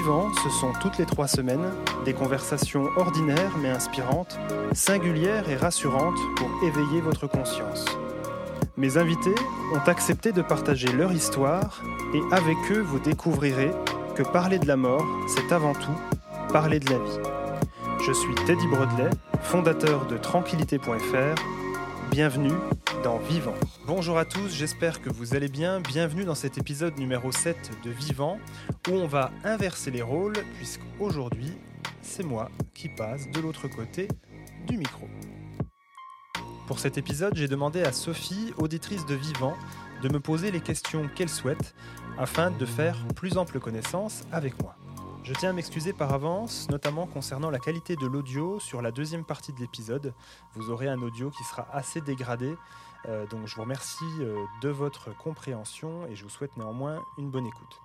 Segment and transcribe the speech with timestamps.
[0.00, 1.74] Vivant, ce sont toutes les trois semaines
[2.06, 4.38] des conversations ordinaires mais inspirantes,
[4.72, 7.84] singulières et rassurantes pour éveiller votre conscience.
[8.78, 9.34] Mes invités
[9.74, 11.82] ont accepté de partager leur histoire
[12.14, 13.72] et avec eux vous découvrirez
[14.14, 16.00] que parler de la mort, c'est avant tout
[16.50, 17.18] parler de la vie.
[18.02, 19.10] Je suis Teddy Brodelet,
[19.42, 21.42] fondateur de tranquillité.fr.
[22.10, 22.56] Bienvenue
[23.04, 23.54] dans Vivant.
[23.86, 25.80] Bonjour à tous, j'espère que vous allez bien.
[25.80, 28.38] Bienvenue dans cet épisode numéro 7 de Vivant
[28.88, 31.52] où on va inverser les rôles puisqu'aujourd'hui,
[32.02, 34.08] c'est moi qui passe de l'autre côté
[34.66, 35.08] du micro.
[36.66, 39.56] Pour cet épisode, j'ai demandé à Sophie, auditrice de Vivant,
[40.02, 41.74] de me poser les questions qu'elle souhaite
[42.18, 44.76] afin de faire plus ample connaissance avec moi.
[45.22, 49.24] Je tiens à m'excuser par avance, notamment concernant la qualité de l'audio sur la deuxième
[49.24, 50.14] partie de l'épisode.
[50.54, 52.54] Vous aurez un audio qui sera assez dégradé,
[53.06, 57.30] euh, donc je vous remercie euh, de votre compréhension et je vous souhaite néanmoins une
[57.30, 57.80] bonne écoute.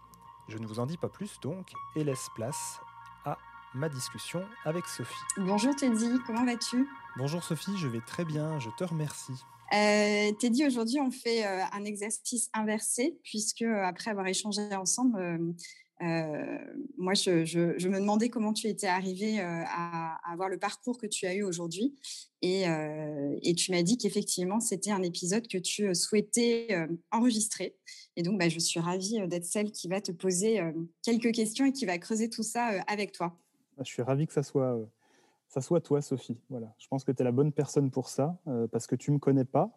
[0.47, 2.79] Je ne vous en dis pas plus donc et laisse place
[3.25, 3.37] à
[3.73, 5.13] ma discussion avec Sophie.
[5.37, 6.87] Bonjour Teddy, comment vas-tu?
[7.17, 9.33] Bonjour Sophie, je vais très bien, je te remercie.
[9.73, 15.55] Euh, Teddy, aujourd'hui on fait euh, un exercice inversé puisque euh, après avoir échangé ensemble,
[16.01, 21.25] moi, je, me demandais comment tu étais arrivé euh, à, avoir le parcours que tu
[21.25, 21.95] as eu aujourd'hui.
[22.41, 26.75] Et, euh, tu m'as dit qu'effectivement, c'était un épisode que tu souhaitais
[27.11, 27.75] enregistrer.
[28.15, 30.61] Et donc, bah, je suis ravie d'être celle qui va te poser
[31.03, 33.37] quelques questions et qui va creuser tout ça avec toi.
[33.77, 36.37] Bah, je suis ravie que ça soit, toi, Sophie.
[36.49, 36.73] Voilà.
[36.77, 38.37] Je pense que tu es la bonne personne pour ça,
[38.71, 39.71] parce que tu ne me connais pas.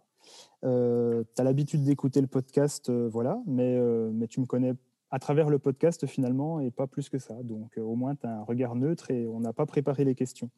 [0.62, 3.78] tu as l'habitude d'écouter le podcast, voilà, mais,
[4.12, 4.75] mais tu me connais
[5.10, 7.34] à travers le podcast finalement et pas plus que ça.
[7.42, 10.14] Donc euh, au moins tu as un regard neutre et on n'a pas préparé les
[10.14, 10.50] questions.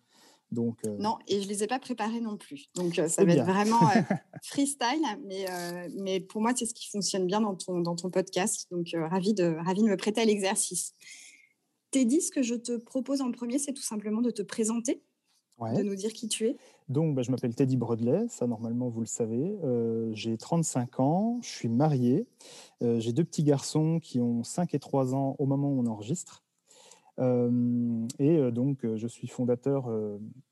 [0.51, 0.97] Donc, euh...
[0.99, 2.71] Non, et je ne les ai pas préparées non plus.
[2.75, 3.43] Donc euh, ça va bien.
[3.43, 3.79] être vraiment
[4.43, 5.47] freestyle, mais,
[5.97, 8.67] mais pour moi c'est ce qui fonctionne bien dans ton, dans ton podcast.
[8.71, 10.95] Donc ravi, de, ravi de me prêter à l'exercice.
[11.93, 15.03] Teddy, ce que je te propose en premier, c'est tout simplement de te présenter,
[15.61, 15.77] ouais.
[15.77, 16.57] de nous dire qui tu es.
[16.89, 19.57] Donc, bah, je m'appelle Teddy Brodley, ça normalement vous le savez.
[19.63, 22.27] Euh, j'ai 35 ans, je suis marié.
[22.83, 25.87] Euh, j'ai deux petits garçons qui ont 5 et 3 ans au moment où on
[25.87, 26.43] enregistre.
[27.19, 29.91] Euh, et donc, je suis fondateur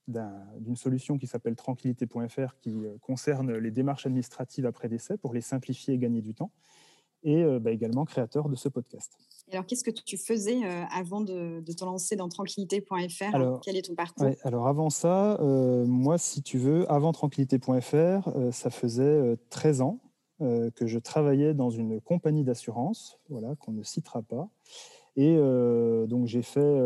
[0.07, 5.95] d'une solution qui s'appelle tranquillité.fr qui concerne les démarches administratives après décès pour les simplifier
[5.95, 6.51] et gagner du temps.
[7.25, 9.13] Et bah, également créateur de ce podcast.
[9.53, 13.77] Alors, qu'est-ce que tu faisais euh, avant de, de te lancer dans tranquillité.fr alors, Quel
[13.77, 14.27] est ton parcours?
[14.27, 19.81] ouais, Alors, avant ça, euh, moi, si tu veux, avant tranquillité.fr, euh, ça faisait 13
[19.81, 20.01] ans
[20.41, 24.49] que je travaillais dans une compagnie d'assurance, voilà, qu'on ne citera pas.
[25.17, 26.81] Et donc, j'ai fait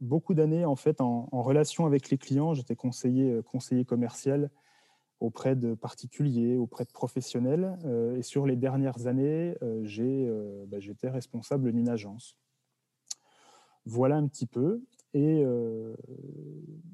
[0.00, 2.52] beaucoup d'années en fait en, en, relation avec les clients.
[2.52, 4.50] J'étais conseiller, conseiller commercial
[5.20, 7.78] auprès de particuliers, auprès de professionnels.
[7.84, 12.36] Euh, et sur les dernières années, euh, euh, bah, j'étais responsable d'une agence.
[13.84, 14.82] Voilà un petit peu.
[15.12, 15.42] Et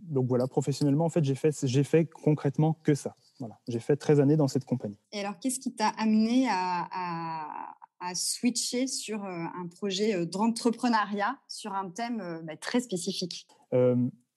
[0.09, 3.15] donc voilà, professionnellement, en fait, j'ai fait, j'ai fait concrètement que ça.
[3.41, 4.99] Voilà, j'ai fait 13 années dans cette compagnie.
[5.13, 11.75] Et alors, qu'est-ce qui t'a amené à, à, à, switcher sur un projet d'entrepreneuriat sur
[11.75, 13.47] un thème bah, très spécifique?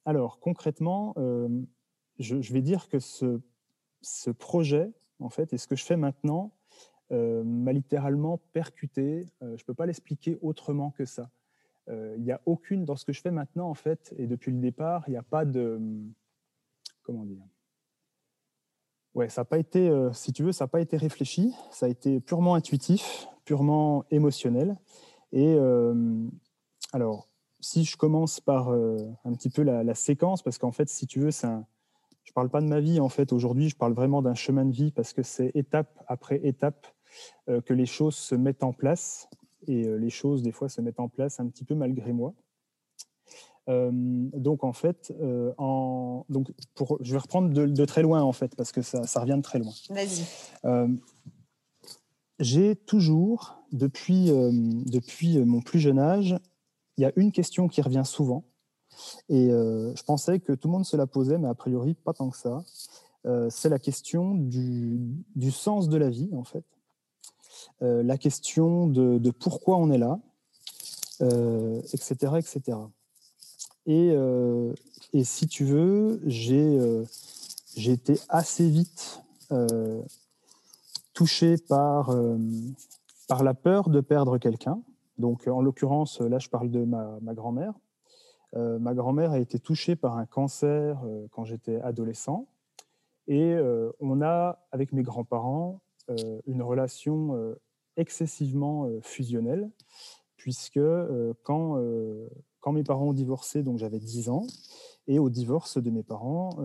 [0.03, 1.13] Alors, concrètement,
[2.17, 3.39] je, je, vais dire que ce
[4.01, 6.53] ce projet, en fait, et ce que je fais maintenant,
[7.11, 9.25] euh, m'a littéralement percuté.
[9.41, 11.29] Euh, je ne peux pas l'expliquer autrement que ça.
[11.89, 14.51] Euh, il n'y a aucune, dans ce que je fais maintenant, en fait, et depuis
[14.51, 15.81] le départ, il n'y a pas de.
[17.01, 17.43] Comment dire?
[19.15, 21.87] Ouais, ça n'a pas été, euh, si tu veux, ça n'a pas été réfléchi, ça
[21.87, 24.77] a été purement intuitif, purement émotionnel.
[25.31, 26.27] Et euh,
[26.93, 27.27] alors,
[27.59, 31.19] si je commence par un petit peu la, la séquence, parce qu'en fait, si tu
[31.19, 31.65] veux, c'est un
[32.29, 34.63] je ne parle pas de ma vie en fait aujourd'hui, je parle vraiment d'un chemin
[34.63, 36.85] de vie parce que c'est étape après étape
[37.49, 39.27] euh, que les choses se mettent en place
[39.65, 42.35] et euh, les choses des fois se mettent en place un petit peu malgré moi.
[43.67, 45.11] Euh, donc en fait,
[45.57, 49.07] en, donc pour, je vais reprendre de, de, très loin en fait parce que ça,
[49.07, 49.73] ça revient de très loin.
[49.89, 50.99] Vas-y.
[52.39, 54.27] J'ai toujours, depuis,
[54.85, 56.35] depuis mon plus jeune âge,
[56.97, 58.45] il y a une question qui revient souvent
[59.29, 62.13] et euh, je pensais que tout le monde se la posait, mais a priori, pas
[62.13, 62.63] tant que ça.
[63.25, 66.63] Euh, c'est la question du, sens de la vie, en fait.
[67.81, 70.19] Euh, la question de, pourquoi on est là,
[71.21, 72.77] etc., etc.
[73.85, 74.15] Et,
[75.23, 76.79] si tu veux, j'ai
[77.75, 79.21] été assez vite
[81.13, 82.15] touché par,
[83.41, 84.81] la peur de perdre quelqu'un.
[85.17, 87.73] Donc, en l'occurrence, là, je parle de ma grand-mère.
[88.55, 92.47] Euh, ma grand-mère a été touchée par un cancer euh, quand j'étais adolescent.
[93.27, 95.81] Et euh, on a, avec mes grands-parents,
[96.47, 97.55] une relation
[97.95, 99.69] excessivement fusionnelle,
[100.37, 100.79] puisque
[101.43, 101.79] quand,
[102.61, 104.47] quand mes parents ont divorcé, donc j'avais 10 ans,
[105.05, 106.57] et au divorce de mes parents,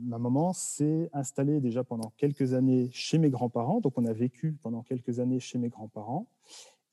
[0.00, 3.80] ma maman s'est installée déjà pendant quelques années chez mes grands-parents.
[3.80, 6.28] Donc on a vécu pendant quelques années chez mes grands-parents.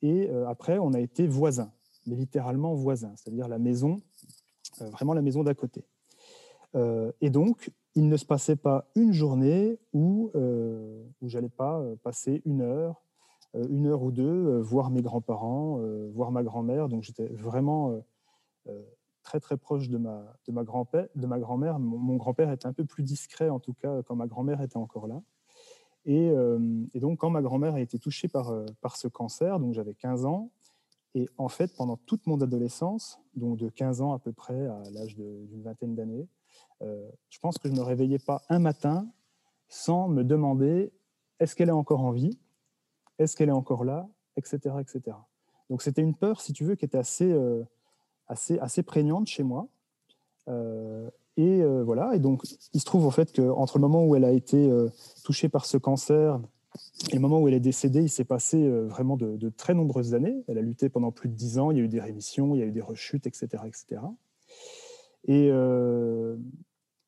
[0.02, 1.72] Et après, on a été voisins,
[2.08, 3.98] mais littéralement voisins, c'est-à-dire la maison,
[4.80, 5.86] vraiment la maison d'à côté.
[6.76, 12.42] et donc, il ne se passait pas une journée où, euh, où j'allais pas passer
[12.46, 13.04] une heure,
[13.54, 15.80] une heure ou deux, voir mes grands-parents,
[16.14, 16.88] voir ma grand-mère.
[16.88, 18.02] Donc j'étais vraiment
[19.24, 20.64] très très proche de ma, de ma
[21.40, 21.80] grand-mère.
[21.80, 25.08] Mon, grand-père était un peu plus discret, en tout cas, quand ma grand-mère était encore
[25.08, 25.22] là.
[26.06, 26.32] Et,
[26.94, 30.26] et, donc, quand ma grand-mère a été touchée par, par ce cancer, donc j'avais 15
[30.26, 30.50] ans,
[31.14, 34.84] et en fait, pendant toute mon adolescence, donc de 15 ans à peu près à
[34.92, 36.28] l'âge d'une vingtaine d'années,
[36.82, 39.08] euh, je pense que je ne me réveillais pas un matin
[39.68, 40.92] sans me demander
[41.40, 42.40] est-ce qu'elle est encore en vie?
[43.20, 44.08] Est-ce qu'elle est encore là?
[44.38, 44.60] Etc.
[44.80, 45.18] etc.
[45.70, 47.64] Donc c'était une peur, si tu veux, qui était assez, euh,
[48.28, 49.68] assez, assez prégnante chez moi.
[50.48, 52.14] Euh, et voilà.
[52.14, 52.44] Et donc,
[52.74, 54.70] il se trouve en fait qu'entre le moment où elle a été
[55.24, 56.40] touchée par ce cancer
[57.12, 60.44] et le moment où elle est décédée, il s'est passé vraiment de, très nombreuses années.
[60.48, 61.72] Elle a lutté pendant plus de dix ans.
[61.72, 64.02] Il y a eu des rémissions, il y a eu des rechutes, etc., etc.
[65.28, 65.52] Et,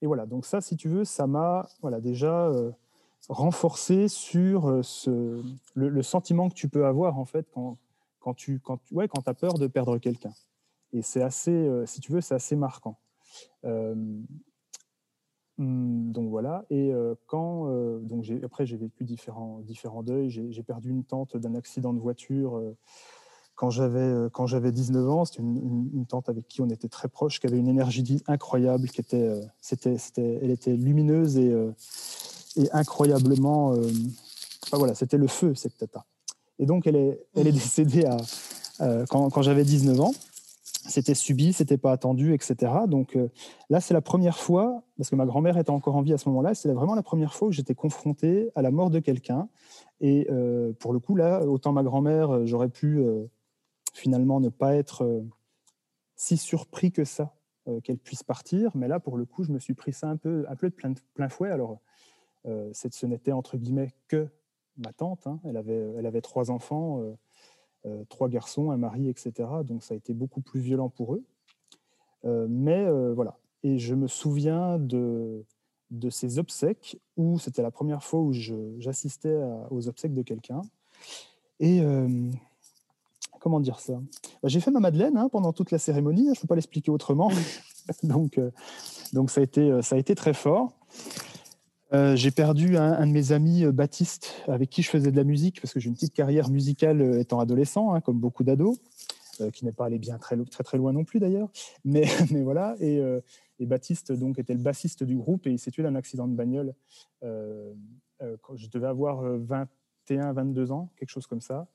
[0.03, 2.71] et voilà, donc ça, si tu veux, ça m'a voilà, déjà euh,
[3.29, 5.41] renforcé sur euh, ce,
[5.75, 7.77] le, sentiment que tu peux avoir en fait quand,
[8.19, 10.33] quand tu quand, ouais, quand as peur de perdre quelqu'un.
[10.91, 12.97] Et c'est assez, euh, si tu veux, c'est assez marquant.
[15.59, 16.91] Hum, donc voilà, et
[17.27, 17.67] quand
[18.01, 22.59] donc après j'ai vécu différents, différents deuils, j'ai perdu une tante d'un accident de voiture
[23.55, 27.07] quand j'avais euh, quand j'avais 19 ans, c'était une, tante avec qui on était très
[27.07, 31.49] proche, qui avait une énergie incroyable, qui était euh, c'était c'était elle était lumineuse et
[31.49, 31.71] euh,
[32.55, 33.73] et incroyablement
[34.71, 36.05] voilà, c'était le feu cette tata.
[36.59, 38.17] Et donc elle est elle est décédée à
[39.09, 40.13] quand, quand j'avais 19 ans.
[40.85, 42.71] C'était subi, c'était pas attendu, etc.
[42.87, 43.17] Donc
[43.69, 46.27] là, c'est la première fois, parce que ma grand-mère était encore en vie à ce
[46.29, 49.47] moment-là, c'est vraiment la première fois où j'étais confronté à la mort de quelqu'un.
[50.01, 50.27] Et
[50.79, 53.01] pour le coup, là, autant ma grand-mère, j'aurais pu
[53.93, 55.21] finalement ne pas être euh,
[56.15, 57.35] si surpris que ça
[57.67, 58.71] euh, qu'elle puisse partir.
[58.75, 60.75] Mais là, pour le coup, je me suis pris ça un peu, un peu de
[60.75, 61.49] plein, plein fouet.
[61.49, 61.79] Alors,
[62.45, 64.27] euh, ce n'était entre guillemets que
[64.77, 65.27] ma tante.
[65.27, 65.39] Hein.
[65.45, 67.01] Elle, avait, elle avait trois enfants,
[68.09, 69.49] trois garçons, un mari, etc.
[69.63, 71.23] Donc, ça a été beaucoup plus violent pour eux.
[72.47, 73.37] mais voilà.
[73.63, 75.43] Et je me souviens de,
[75.91, 78.33] de ces obsèques où c'était la première fois où
[78.79, 79.37] j'assistais
[79.69, 80.61] aux obsèques de quelqu'un.
[81.59, 81.81] Et
[83.43, 84.01] comment dire ça?
[84.41, 86.91] Bah, J'ai fait ma Madeleine hein, pendant toute la cérémonie, je ne peux pas l'expliquer
[86.91, 87.29] autrement.
[88.03, 88.49] donc, euh,
[89.11, 90.71] donc ça, a été, euh, ça a été très fort.
[91.93, 95.61] Euh, j'ai perdu un, de mes amis, Baptiste, avec qui je faisais de la musique,
[95.61, 98.77] parce que j'ai une petite carrière musicale étant adolescent, hein, comme beaucoup d'ados,
[99.51, 101.49] qui n'est pas allé bien très, très, très loin non plus d'ailleurs.
[101.85, 102.05] Mais,
[102.43, 103.01] voilà, et,
[103.59, 106.35] Baptiste donc, était le bassiste du groupe et il s'est tué dans un accident de
[106.35, 106.73] bagnole.
[107.21, 111.67] quand je devais avoir 21, 22 ans, quelque chose comme ça.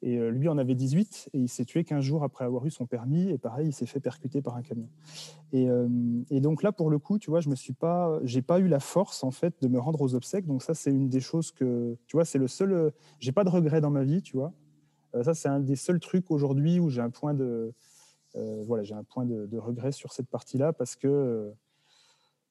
[0.00, 2.70] Et euh, lui en avait 18 et il s'est tué 15 jours après avoir eu
[2.70, 3.30] son permis.
[3.30, 4.88] Et pareil, il s'est fait percuter par un camion.
[5.52, 5.88] Et, euh,
[6.30, 8.68] et, donc là, pour le coup, tu vois, je me suis pas, j'ai pas eu
[8.68, 10.46] la force en fait de me rendre aux obsèques.
[10.46, 12.72] Donc ça, c'est une des choses que, tu vois, c'est le seul.
[12.72, 14.52] Euh, j'ai pas de regrets dans ma vie, tu vois.
[15.22, 17.72] ça, c'est un des seuls trucs aujourd'hui où j'ai un point de,
[18.34, 21.50] voilà, j'ai un point de, regret sur cette partie-là parce que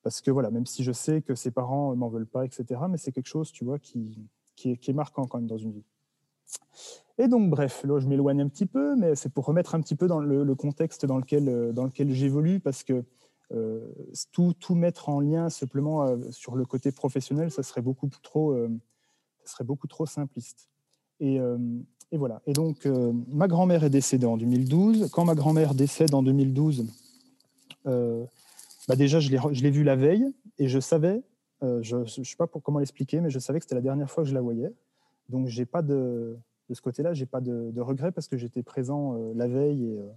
[0.03, 2.81] parce que voilà, même si je sais que ses parents m'en veulent pas, etc.
[2.89, 5.71] Mais c'est quelque chose, tu vois, qui, qui qui est marquant quand même dans une
[5.71, 5.85] vie.
[7.19, 9.95] Et donc, bref, là, je m'éloigne un petit peu, mais c'est pour remettre un petit
[9.95, 13.03] peu dans le, contexte dans lequel, euh, dans lequel j'évolue, parce que
[13.53, 13.87] euh,
[14.31, 18.55] tout, tout, mettre en lien simplement euh, sur le côté professionnel, ça serait beaucoup trop,
[19.43, 20.69] ça serait beaucoup trop simpliste.
[21.19, 21.39] Et,
[22.11, 22.41] et voilà.
[22.45, 25.09] Et donc, ma grand-mère est décédée en 2012.
[25.11, 26.85] Quand ma grand-mère décède en 2012,
[27.85, 30.27] bah déjà, je l'ai vue la veille
[30.59, 31.23] et je savais,
[31.61, 34.23] je ne sais pas pour comment l'expliquer, mais je savais que c'était la dernière fois
[34.23, 34.71] que je la voyais.
[35.29, 36.37] Donc, j'ai pas de,
[36.69, 39.85] de ce côté-là, j'ai pas de, de regret parce que j'étais présent euh, la veille
[39.85, 40.09] et, euh,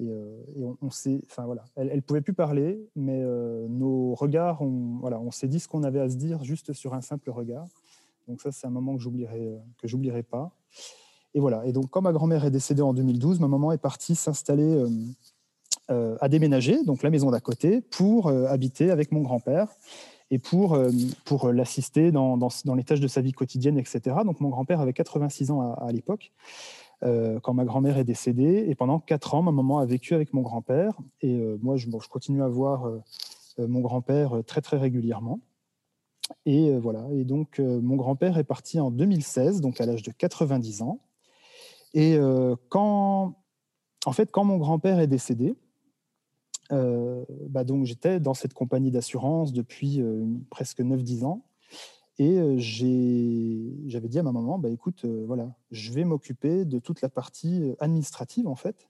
[0.00, 3.22] euh, et on, s'est, enfin voilà, elle, ne pouvait plus parler, mais
[3.68, 6.94] nos regards, on, voilà, on s'est dit ce qu'on avait à se dire juste sur
[6.94, 7.66] un simple regard.
[8.26, 10.52] Donc ça, c'est un moment que j'oublierai, que pas.
[11.34, 11.66] Et voilà.
[11.66, 14.82] Et donc, quand ma grand-mère est décédée en 2012, ma maman est partie s'installer
[15.88, 19.68] à déménager, donc la maison d'à côté, pour habiter avec mon grand-père
[20.30, 20.90] et pour, euh,
[21.24, 24.16] pour l'assister dans, dans, les tâches de sa vie quotidienne, etc.
[24.24, 26.32] Donc mon grand-père avait 86 ans à, l'époque,
[27.02, 30.32] euh, quand ma grand-mère est décédée, et pendant 4 ans, ma maman a vécu avec
[30.32, 32.90] mon grand-père, et euh, moi, je, je, continue à voir
[33.58, 35.40] mon grand-père très, très régulièrement.
[36.46, 40.82] Et voilà, et donc mon grand-père est parti en 2016, donc à l'âge de 90
[40.82, 41.00] ans.
[41.92, 42.16] Et
[42.68, 43.34] quand
[44.06, 45.56] en fait, quand mon grand-père est décédé,
[46.70, 50.02] bah donc j'étais dans cette compagnie d'assurance depuis
[50.50, 51.44] presque 9-10 ans.
[52.18, 57.08] Et j'avais dit à ma maman, bah, écoute, voilà, je vais m'occuper de toute la
[57.08, 58.88] partie administrative, en fait,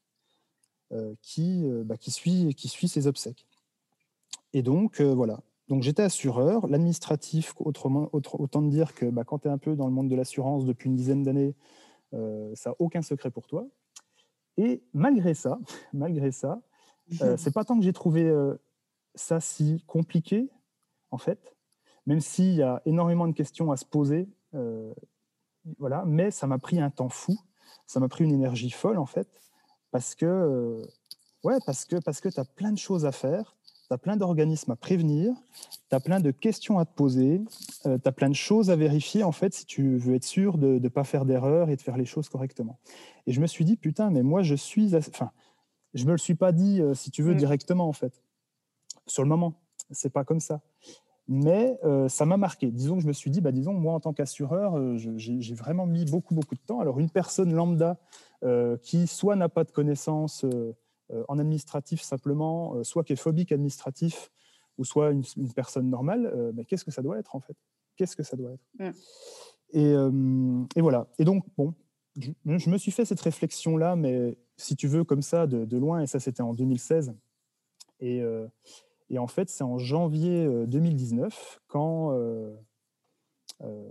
[1.23, 3.47] qui, bah, qui, suit, qui suit ses obsèques.
[4.53, 5.41] Et donc, voilà.
[5.69, 6.67] Donc, j'étais assureur.
[6.67, 10.17] L'administratif, autrement, autant dire que bah, quand tu es un peu dans le monde de
[10.17, 11.55] l'assurance depuis une dizaine d'années,
[12.13, 13.69] ça n'a aucun secret pour toi.
[14.57, 15.61] Et malgré ça,
[15.93, 16.61] malgré ça,
[17.37, 18.33] c'est pas tant que j'ai trouvé
[19.15, 20.51] ça si compliqué,
[21.11, 21.57] en fait,
[22.07, 24.29] même s'il y a énormément de questions à se poser.
[24.55, 24.93] Euh,
[25.79, 27.39] voilà, mais ça m'a pris un temps fou,
[27.87, 29.29] ça m'a pris une énergie folle en fait,
[29.91, 30.83] parce que euh,
[31.45, 33.57] ouais, parce que parce que tu as plein de choses à faire,
[33.89, 35.35] tu as plein d'organismes à prévenir,
[35.91, 37.43] tu as plein de questions à te poser,
[37.87, 40.57] euh, tu as plein de choses à vérifier en fait si tu veux être sûr
[40.57, 42.79] de ne pas faire d'erreur et de faire les choses correctement.
[43.27, 45.31] Et je me suis dit putain, mais moi je suis enfin,
[45.95, 47.39] je me le suis pas dit si tu veux mmh.
[47.39, 48.23] directement en fait.
[49.07, 49.55] Sur le moment,
[49.91, 50.61] c'est pas comme ça
[51.31, 52.73] mais euh, ça m'a marqué.
[52.73, 55.87] Disons que je me suis dit, bah, disons, moi en tant qu'assureur, euh, j'ai vraiment
[55.87, 56.81] mis beaucoup, beaucoup de temps.
[56.81, 57.99] Alors, une personne lambda
[58.43, 60.45] euh, qui soit n'a pas de connaissances
[61.29, 64.31] en administratif simplement, soit qui est phobique administratif,
[64.77, 67.57] ou soit une, personne normale, mais qu'est-ce que ça doit être en fait?
[67.97, 68.65] Qu'est-ce que ça doit être?
[68.79, 68.91] Mm.
[69.73, 69.93] et,
[70.77, 71.09] et, voilà.
[71.19, 71.75] Et donc, bon,
[72.47, 76.07] je, me suis fait cette réflexion-là, mais si tu veux, comme ça, de, loin, et
[76.07, 77.15] ça c'était en 2016.
[78.01, 78.23] Et
[79.11, 82.55] et en fait, c'est en janvier 2019 euh, quand, euh,
[83.63, 83.91] euh,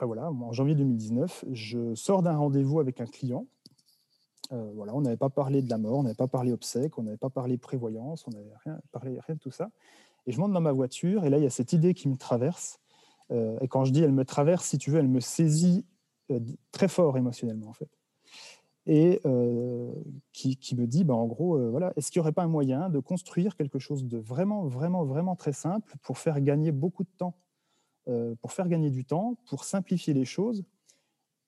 [0.00, 3.46] voilà, en janvier 2019, je sors d'un rendez-vous avec un client.
[4.50, 7.16] voilà, on n'avait pas parlé de la mort, on n'avait pas parlé obsèques, on n'avait
[7.16, 9.70] pas parlé prévoyance, on n'avait rien parlé rien de tout ça.
[10.26, 12.16] Et je monte dans ma voiture et là, il y a cette idée qui me
[12.16, 12.78] traverse.
[13.30, 15.84] et quand je dis elle me traverse, si tu veux, elle me saisit
[16.72, 17.90] très fort émotionnellement en fait
[18.86, 19.92] et euh,
[20.32, 22.90] qui, me dit, bah, en gros, euh, voilà, est-ce qu'il n'y aurait pas un moyen
[22.90, 27.10] de construire quelque chose de vraiment, vraiment, vraiment très simple pour faire gagner beaucoup de
[27.16, 27.34] temps,
[28.08, 30.64] euh, pour faire gagner du temps, pour simplifier les choses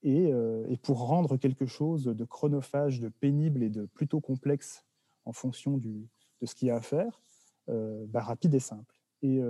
[0.03, 0.31] et,
[0.69, 4.85] et, pour rendre quelque chose de chronophage, de pénible et de plutôt complexe
[5.25, 6.09] en fonction du,
[6.41, 7.21] de ce qu'il y a à faire,
[7.67, 8.95] bah, rapide et simple.
[9.23, 9.41] Et,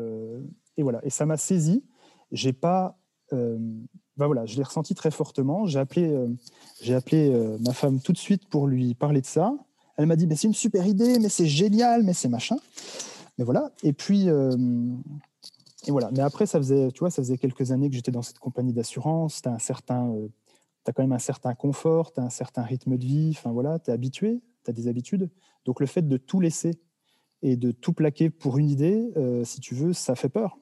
[0.78, 1.85] et, voilà, et ça m'a saisi.
[2.33, 2.99] J'ai pas
[4.16, 5.66] ben voilà, je l'ai ressenti très fortement.
[5.66, 6.28] J'ai appelé, euh,
[6.80, 9.54] j'ai appelé euh, ma femme tout de suite pour lui parler de ça.
[9.96, 12.56] Elle m'a dit, c'est une super idée, mais c'est génial, mais c'est machin.
[13.38, 13.70] Mais voilà.
[13.82, 14.56] Et puis, euh,
[15.87, 16.11] et voilà.
[16.12, 18.73] Mais après, ça faisait, tu vois, ça faisait quelques années que j'étais dans cette compagnie
[18.73, 19.42] d'assurance.
[19.42, 20.14] Tu as un certain,
[20.87, 23.35] as quand même un certain confort, tu as un certain rythme de vie.
[23.37, 25.30] Enfin voilà, tu es habitué, tu as des habitudes.
[25.66, 26.73] Donc le fait de tout laisser
[27.42, 29.12] et de tout plaquer pour une idée,
[29.44, 30.58] si tu veux, ça fait peur,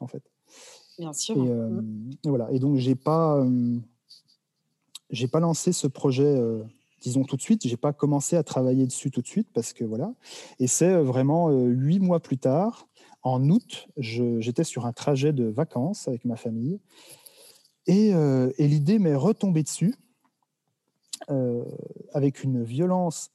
[0.00, 0.22] en fait.
[0.98, 1.36] Bien sûr.
[1.38, 1.80] Euh.
[2.24, 2.50] Et, voilà.
[2.52, 3.78] Et donc, j'ai pas, euh,
[5.30, 6.62] pas lancé ce projet, euh,
[7.00, 7.66] disons tout de suite.
[7.66, 10.12] J'ai pas commencé à travailler dessus tout de suite parce que voilà.
[10.58, 12.88] Et c'est vraiment huit mois plus tard,
[13.22, 16.78] en août, j'étais sur un trajet de vacances avec ma famille
[17.86, 18.12] et,
[18.58, 19.94] l'idée m'est retombée dessus
[22.12, 23.30] avec une violence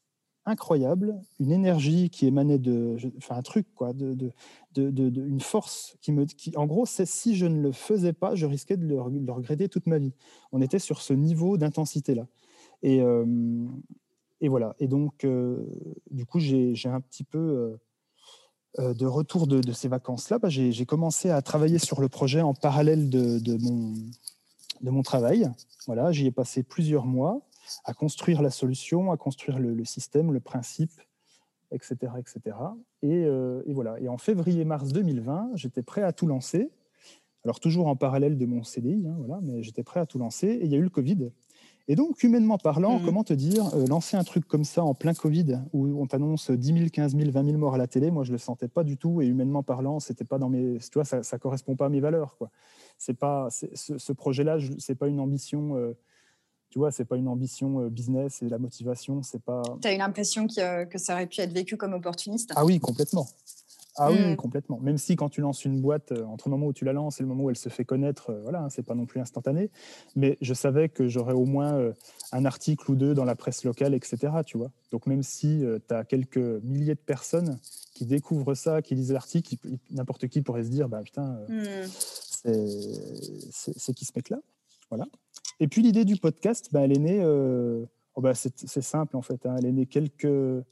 [0.45, 3.93] incroyable, une énergie qui émanait de, enfin un truc quoi,
[4.73, 8.35] de, une force qui me, qui, en gros, c'est si je ne le faisais pas,
[8.35, 10.13] je risquais de le, regretter toute ma vie.
[10.51, 12.27] On était sur ce niveau d'intensité là,
[12.83, 13.25] et, euh,
[14.41, 14.75] et voilà.
[14.79, 15.65] Et donc, euh,
[16.11, 17.77] du coup, j'ai un petit peu
[18.77, 20.39] euh, de retour de, ces vacances là.
[20.39, 23.93] Bah, j'ai commencé à travailler sur le projet en parallèle de, mon
[24.81, 25.49] de mon travail.
[25.87, 27.41] Voilà, j'y ai passé plusieurs mois
[27.85, 30.91] à construire la solution, à construire le, système, le principe,
[31.71, 32.13] etc.
[32.17, 32.57] etc.
[33.03, 33.99] Euh, et, voilà.
[33.99, 36.71] Et en février-mars 2020, j'étais prêt à tout lancer.
[37.45, 40.47] Alors toujours en parallèle de mon CDI, hein, voilà, mais j'étais prêt à tout lancer.
[40.47, 41.31] Et il y a eu le Covid.
[41.87, 43.05] Et donc, humainement parlant, mmh.
[43.05, 46.51] comment te dire, euh, lancer un truc comme ça en plein Covid, où on t'annonce
[46.51, 48.83] 10 000, 15 000, 20 000 morts à la télé, moi je le sentais pas
[48.83, 49.21] du tout.
[49.21, 51.99] Et humainement parlant, c'était pas dans mes, tu vois, ça, ça correspond pas à mes
[51.99, 52.51] valeurs, quoi.
[52.99, 55.77] C'est pas, ce, ce projet-là, c'est pas une ambition.
[55.77, 55.97] Euh,
[56.69, 59.63] tu vois, c'est pas une ambition euh, business et la motivation, c'est pas.
[59.81, 62.79] Tu as eu l'impression que, que, ça aurait pu être vécu comme opportuniste Ah oui,
[62.79, 63.27] complètement.
[63.95, 64.35] Ah oui, hmm.
[64.37, 64.79] complètement.
[64.79, 67.19] Même si quand tu lances une boîte, euh, entre le moment où tu la lances
[67.19, 69.19] et le moment où elle se fait connaître, euh, voilà, hein, c'est pas non plus
[69.19, 69.71] instantané.
[70.15, 71.91] Mais je savais que j'aurais au moins
[72.31, 74.31] un article ou deux dans la presse locale, etc.
[74.45, 74.71] Tu vois.
[74.91, 77.59] Donc même si tu as quelques milliers de personnes
[77.93, 79.55] qui découvrent ça, qui lisent l'article,
[79.89, 81.87] n'importe qui pourrait se dire, bah putain, hmm.
[83.51, 84.39] c'est qui ce mec-là?
[84.89, 85.07] Voilà.
[85.59, 87.85] Et puis l'idée du podcast, bah, elle est née, euh,
[88.15, 89.55] oh, bah, c'est simple en fait, hein.
[89.57, 90.63] elle est née quelques,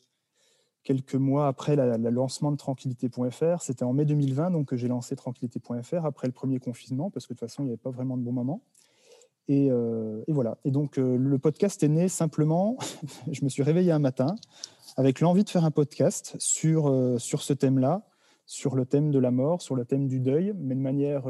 [0.84, 3.62] quelques mois après le lancement de tranquillité.fr.
[3.62, 7.34] C'était en mai 2020 donc, que j'ai lancé tranquillité.fr après le premier confinement, parce que
[7.34, 8.62] de toute façon, il n'y avait pas vraiment de bon moment.
[9.50, 9.70] Et,
[10.27, 10.58] voilà.
[10.65, 12.77] Et donc, le podcast est né simplement,
[13.32, 14.36] je me suis réveillé un matin
[14.96, 18.03] avec l'envie de faire un podcast sur, sur ce thème-là,
[18.46, 21.24] sur le thème de la mort, sur le thème du deuil, mais de manière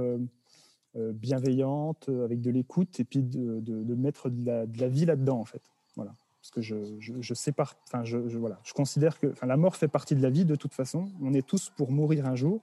[1.14, 5.40] bienveillante, avec de l'écoute, et puis de, de, mettre de la, de la vie là-dedans,
[5.40, 5.62] en fait.
[5.96, 6.14] Voilà
[6.48, 9.90] parce que je, je, sépare, enfin, je, voilà, je considère que enfin, la mort fait
[9.90, 11.10] partie de la vie de toute façon.
[11.22, 12.62] On est tous pour mourir un jour,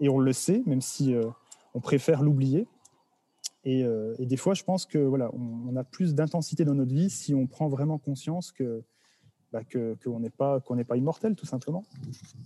[0.00, 1.22] et on le sait, même si euh,
[1.74, 2.66] on préfère l'oublier.
[3.66, 7.10] Euh, et, des fois, je pense que voilà, on, a plus d'intensité dans notre vie
[7.10, 8.82] si on prend vraiment conscience que
[9.52, 9.60] bah,
[10.02, 11.84] qu'on n'est pas qu'on n'est pas immortel, tout simplement.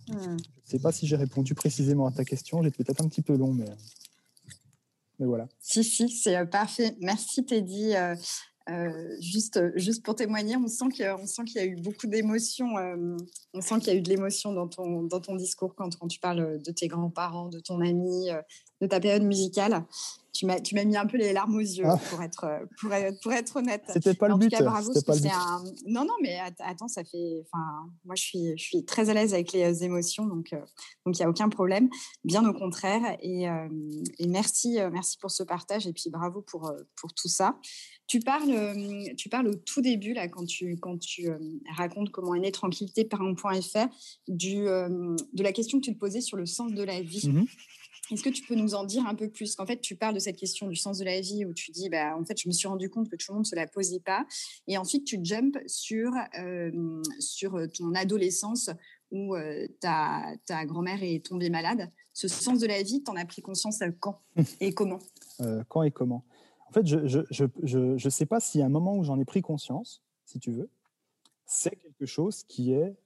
[0.09, 0.19] Hmm.
[0.21, 2.63] Je ne sais pas si j'ai répondu précisément à ta question.
[2.63, 3.65] J'étais peut-être un petit peu long, mais
[5.19, 5.49] mais voilà.
[5.59, 6.97] Si, si, c'est euh, parfait.
[7.01, 7.95] Merci Teddy.
[8.69, 12.77] Euh, juste, juste pour témoigner, on sent qu'il y a eu beaucoup d'émotions.
[12.79, 13.17] Euh,
[13.55, 16.09] on sent qu'il y a eu de l'émotion dans ton, dans ton discours quand, quand
[16.09, 18.43] tu parles de tes grands-parents, de ton ami, euh,
[18.81, 19.85] de ta période musicale.
[20.37, 21.99] Tu m'as, tu m'as mis un peu les larmes aux yeux, ah.
[22.11, 22.47] pour, être,
[22.81, 23.83] pour, être, pour être honnête.
[23.89, 24.51] C'était pas le but.
[24.51, 25.31] Cas, bravo, pas le but.
[25.87, 27.43] Non, non, mais attends, ça fait.
[27.45, 30.51] Enfin, moi, je suis, je suis très à l'aise avec les émotions, donc
[31.05, 31.89] donc il n'y a aucun problème.
[32.25, 33.17] Bien au contraire.
[33.23, 33.47] Et,
[34.19, 37.59] et merci, merci pour ce partage et puis bravo pour, pour tout ça.
[38.07, 41.39] Tu parles, euh, tu parles au tout début, là, quand tu, quand tu euh,
[41.77, 43.89] racontes comment est née Tranquillité par un.fr,
[44.29, 47.29] du, euh, de la question que tu te posais sur le sens de la vie.
[47.29, 47.47] Mmh
[48.11, 49.57] Est-ce que tu peux nous en dire un peu plus?
[49.57, 51.89] Qu'en fait, tu parles de cette question du sens de la vie où tu dis,
[51.89, 53.67] bah, en fait, je me suis rendu compte que tout le monde ne se la
[53.67, 54.27] posait pas.
[54.67, 56.13] Et ensuite, tu jumps sur,
[57.19, 58.71] sur ton adolescence
[59.11, 59.37] où
[59.81, 61.91] ta, ta grand-mère est tombée malade.
[62.13, 64.21] Ce sens de la vie, tu en as pris conscience quand
[64.61, 64.99] et comment?
[65.69, 66.25] Quand et comment?
[66.69, 69.05] En fait, je ne je, je, je, sais pas s'il y a un moment où
[69.05, 70.69] j'en ai pris conscience, si tu veux.
[71.47, 72.97] C'est quelque chose qui est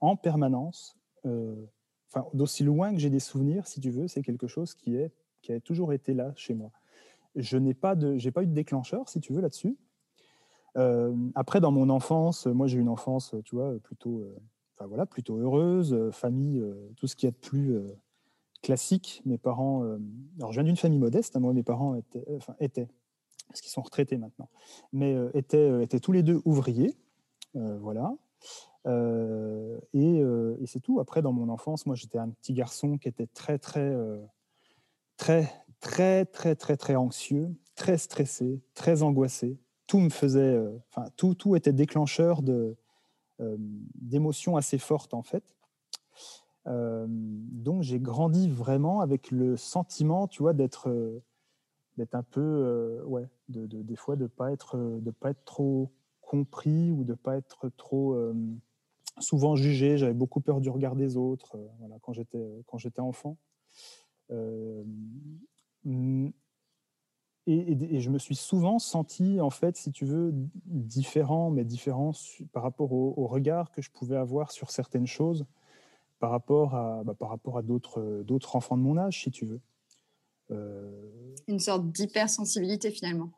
[0.00, 1.66] en permanence, euh,
[2.32, 5.52] d'aussi loin que j'ai des souvenirs, si tu veux, c'est quelque chose qui, est, qui
[5.52, 6.70] a toujours été là chez moi.
[7.36, 9.76] Je n'ai pas, pas eu de déclencheur, si tu veux, là-dessus.
[10.76, 14.36] Euh, après, dans mon enfance, moi j'ai eu une enfance, tu vois, plutôt, euh,
[14.76, 16.64] enfin, voilà, plutôt heureuse, famille,
[16.96, 17.80] tout ce qui est de plus
[18.64, 19.22] classique.
[19.26, 19.98] Mes parents, euh,
[20.38, 22.88] alors je viens d'une famille modeste, hein, moi mes parents étaient, enfin étaient,
[23.48, 24.48] parce qu'ils sont retraités maintenant,
[24.92, 26.96] mais euh, étaient, euh, étaient tous les deux ouvriers,
[27.54, 28.16] voilà.
[28.86, 31.00] Et, et c'est tout.
[31.00, 33.96] Après, dans mon enfance, moi j'étais un petit garçon qui était très très
[35.16, 39.58] très très très très très anxieux, très stressé, très angoissé.
[39.86, 42.40] Tout me faisait, enfin tout tout était déclencheur
[43.38, 45.54] d'émotions assez fortes en fait.
[46.66, 51.22] Euh, donc j'ai grandi vraiment avec le sentiment, tu vois, d'être euh,
[51.96, 55.92] d'être un peu, euh, ouais, de, des fois de pas être de pas être trop
[56.22, 58.16] compris ou de pas être trop
[59.18, 59.98] souvent jugé.
[59.98, 61.56] J'avais beaucoup peur du regard des autres.
[61.78, 63.36] voilà, quand j'étais quand j'étais enfant.
[67.46, 70.30] Et, je me suis souvent senti, en fait, si tu veux,
[70.64, 72.12] différent, mais différent
[72.52, 75.44] par rapport au, au regard que je pouvais avoir sur certaines choses
[76.24, 79.44] par rapport à, bah, par rapport à d'autres, d'autres enfants de mon âge, si tu
[79.44, 79.60] veux.
[80.50, 80.90] Euh,
[81.48, 83.30] Une sorte d'hypersensibilité finalement.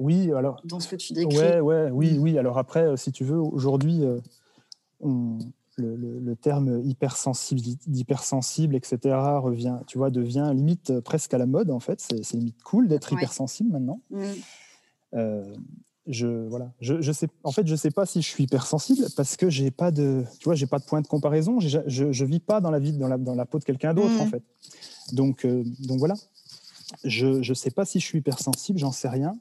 [0.00, 0.60] Oui, alors.
[0.64, 1.36] Dans ce que tu décris.
[1.36, 2.38] Ouais, ouais, oui, oui.
[2.38, 4.02] Alors après, euh, si tu veux, aujourd'hui,
[5.04, 5.38] euh,
[5.76, 8.98] le, le, terme hypersensible, hypersensible, etc.,
[9.40, 12.00] revient, tu vois, devient limite presque à la mode en fait.
[12.00, 14.00] C'est, limite cool d'être hypersensible maintenant.
[14.10, 14.22] Mm
[16.06, 19.36] je voilà, je, je, sais, en fait, je sais pas si je suis hypersensible parce
[19.36, 21.60] que j'ai pas de, tu vois, j'ai pas de point de comparaison.
[21.60, 24.20] Je, je vis pas dans la vie, dans la, dans la peau de quelqu'un d'autre,
[24.20, 24.30] en mmh.
[24.30, 24.42] fait.
[25.12, 26.14] Donc, euh, donc voilà.
[27.04, 29.36] Je, ne sais pas si je suis hypersensible, j'en sais rien.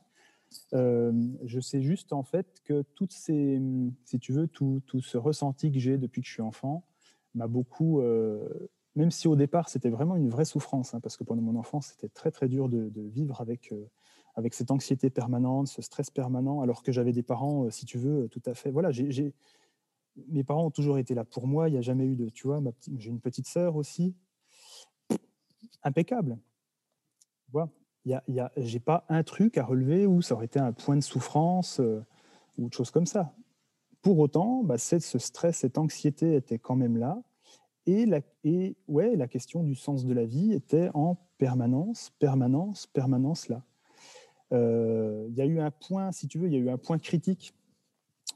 [0.74, 1.12] Euh,
[1.46, 3.62] je sais juste en fait que toutes ces,
[4.06, 6.84] si tu veux, tout, tout ce ressenti que j'ai depuis que je suis enfant
[7.36, 8.48] m'a beaucoup, euh,
[8.96, 11.88] même si au départ c'était vraiment une vraie souffrance, hein, parce que pendant mon enfance
[11.88, 13.74] c'était très très dur de, vivre avec
[14.36, 17.98] avec cette anxiété permanente, ce stress permanent, alors que j'avais des parents, euh, si tu
[17.98, 18.72] veux, tout à fait.
[18.72, 19.34] Voilà, j'ai,
[20.28, 21.70] mes parents ont toujours été là pour moi.
[21.70, 22.62] Il n'y a jamais eu de, tu vois,
[22.98, 24.16] j'ai une petite sœur aussi,
[25.84, 26.38] impeccable.
[27.52, 27.70] Voilà.
[28.06, 31.02] Y a, j'ai pas un truc à relever où ça aurait été un point de
[31.02, 32.04] souffrance euh,
[32.58, 33.34] ou autre chose comme ça.
[34.02, 37.22] Pour autant, bah, ce stress, cette anxiété était quand même là.
[37.86, 38.22] Et la,
[38.88, 43.64] ouais, la question du sens de la vie était en permanence, permanence, permanence là.
[44.54, 46.78] Euh, il y a eu un point, si tu veux, il y a eu un
[46.78, 47.54] point critique.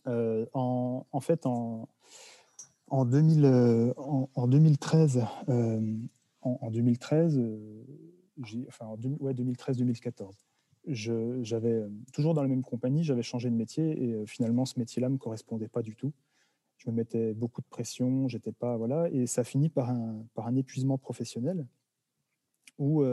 [0.07, 1.89] Euh, en, fait, en,
[2.89, 5.25] en, 2000, en, 2013,
[6.41, 7.41] en, 2013,
[8.67, 10.33] enfin, en ouais, 2013-2014,
[10.87, 15.17] j'avais toujours dans la même compagnie, j'avais changé de métier et finalement ce métier-là me
[15.17, 16.13] correspondait pas du tout.
[16.77, 20.47] Je me mettais beaucoup de pression, j'étais pas voilà, et ça finit par un, par
[20.47, 21.65] un épuisement professionnel
[22.77, 23.03] où,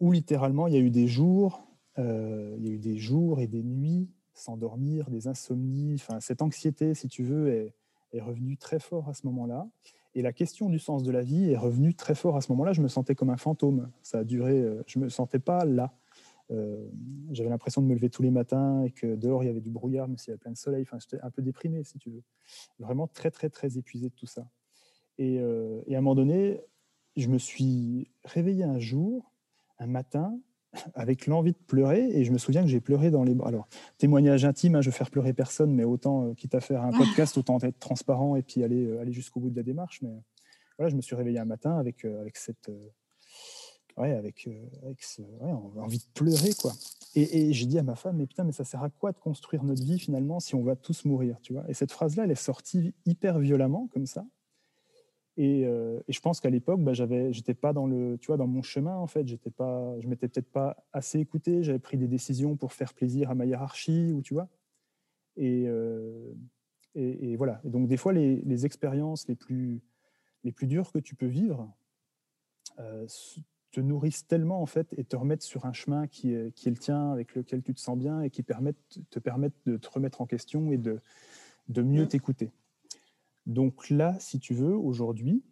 [0.00, 1.62] où littéralement il y a eu des jours
[1.98, 5.94] y a eu des jours et des nuits sans dormir, des insomnies.
[5.94, 7.74] Enfin, cette anxiété, si tu veux, est,
[8.12, 9.68] est revenue très fort à ce moment-là.
[10.14, 12.72] Et la question du sens de la vie est revenue très fort à ce moment-là.
[12.72, 13.90] Je me sentais comme un fantôme.
[14.02, 14.60] Ça a duré.
[14.60, 15.94] Euh, je me sentais pas là.
[16.50, 16.86] Euh,
[17.30, 19.70] j'avais l'impression de me lever tous les matins et que dehors il y avait du
[19.70, 20.82] brouillard, mais s'il y avait plein de soleil.
[20.82, 22.22] Enfin, j'étais un peu déprimé, si tu veux.
[22.78, 24.46] Vraiment très, très, très épuisé de tout ça.
[25.16, 26.60] Et, euh, et à un moment donné,
[27.16, 29.32] je me suis réveillé un jour,
[29.78, 30.38] un matin,
[30.94, 32.08] avec l'envie de pleurer.
[32.12, 33.48] Et je me souviens que j'ai pleuré dans les bras.
[33.48, 36.82] Alors, témoignage intime, hein, je vais faire pleurer personne, mais autant, euh, quitte à faire
[36.82, 40.02] un podcast, autant être transparent et puis aller, euh, aller jusqu'au bout de la démarche.
[40.02, 40.10] Mais
[40.78, 42.70] voilà, je me suis réveillé un matin avec, euh, avec cette.
[43.96, 44.48] ouais, avec,
[44.82, 46.72] avec ce, ouais, envie de pleurer, quoi.
[47.14, 49.18] Et, et j'ai dit à ma femme, mais putain, mais ça sert à quoi de
[49.18, 51.64] construire notre vie finalement si on va tous mourir, tu vois?
[51.68, 54.24] Et cette phrase-là, elle est sortie hyper violemment, comme ça.
[55.38, 58.46] Euh, et, je pense qu'à l'époque, bah, j'avais, j'étais pas dans le, tu vois, dans
[58.46, 59.26] mon chemin en fait.
[59.26, 61.62] J'étais pas, je m'étais peut-être pas assez écouté.
[61.62, 64.48] J'avais pris des décisions pour faire plaisir à ma hiérarchie ou tu vois.
[65.36, 66.32] Et, euh,
[66.94, 67.60] et, voilà.
[67.64, 69.80] Donc des fois, les, expériences les plus,
[70.44, 71.72] les plus dures que tu peux vivre
[72.78, 73.06] euh,
[73.70, 76.72] te nourrissent tellement en fait et te remettent sur un chemin qui est, qui est
[76.72, 78.76] le tien, avec lequel tu te sens bien et qui permettent,
[79.08, 81.00] te permettent de te remettre en question et de,
[81.70, 82.08] de mieux mmh.
[82.08, 82.52] t'écouter.
[83.46, 85.42] Donc là, si tu veux, aujourd'hui,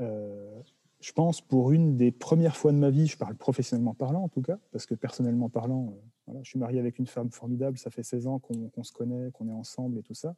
[0.00, 0.60] euh,
[1.00, 4.28] je pense pour une des premières fois de ma vie, je parle professionnellement parlant en
[4.28, 5.94] tout cas, parce que personnellement parlant,
[6.28, 9.30] euh, je suis marié avec une femme formidable, ça fait 16 ans qu'on se connaît,
[9.32, 10.36] qu'on est ensemble et tout ça.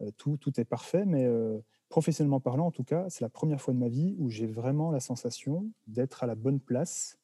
[0.00, 1.28] Euh, tout, tout, est parfait, mais
[1.88, 4.90] professionnellement parlant, en tout cas, c'est la première fois de ma vie où j'ai vraiment
[4.90, 7.18] la sensation d'être à la bonne place,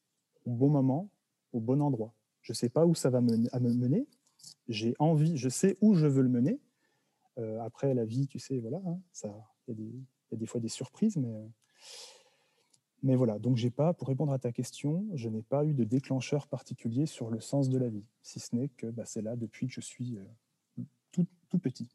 [0.44, 1.08] au bon moment,
[1.52, 2.12] au bon endroit.
[2.42, 3.36] Je ne sais pas où ça va me
[3.72, 4.06] mener,
[4.68, 6.60] j'ai envie, je sais où je veux le mener,
[7.38, 8.98] euh, après, la vie, tu sais, voilà, hein,
[9.68, 11.46] il y, a des fois des surprises, mais, euh,
[13.02, 13.38] mais voilà.
[13.38, 17.06] Donc, j'ai pas, pour répondre à ta question, je n'ai pas eu de déclencheur particulier
[17.06, 19.72] sur le sens de la vie, si ce n'est que bah, c'est là depuis que
[19.72, 21.88] je suis euh, tout, tout, petit.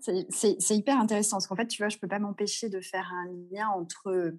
[0.00, 3.32] C'est hyper intéressant parce qu'en fait, tu vois, je peux pas m'empêcher de faire un
[3.50, 4.32] lien entre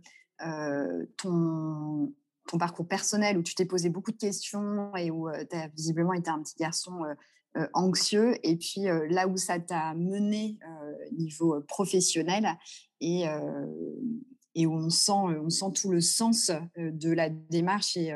[1.18, 2.14] ton,
[2.50, 6.14] ton parcours personnel où tu t'es posé beaucoup de questions et où tu as visiblement
[6.14, 7.14] été un petit garçon euh,
[7.74, 12.48] anxieux et puis euh, là où ça t'a mené euh, niveau professionnel
[13.02, 13.24] et,
[14.56, 18.14] et où on sent, on sent tout le sens de la démarche et,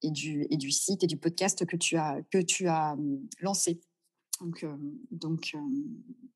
[0.00, 2.96] et, du, et du site et du podcast que tu as, que tu as
[3.40, 3.82] lancé.
[4.40, 4.64] Donc,
[5.10, 5.54] donc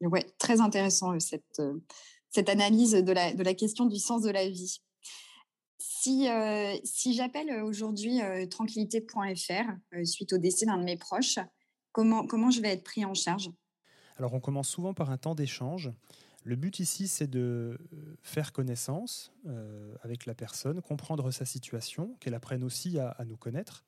[0.02, 1.62] ouais, très intéressant cette,
[2.28, 4.82] cette analyse de la, de la question du sens de la vie.
[5.78, 6.28] Si,
[6.84, 11.38] si j'appelle aujourd'hui tranquillité.fr suite au décès d'un de mes proches,
[11.96, 13.50] Comment, je vais être pris en charge?
[14.18, 15.90] Alors, on commence souvent par un temps d'échange.
[16.44, 22.14] Le but ici, c'est de euh, faire connaissance euh, avec la personne, comprendre sa situation,
[22.20, 23.86] qu'elle apprenne aussi à, nous connaître,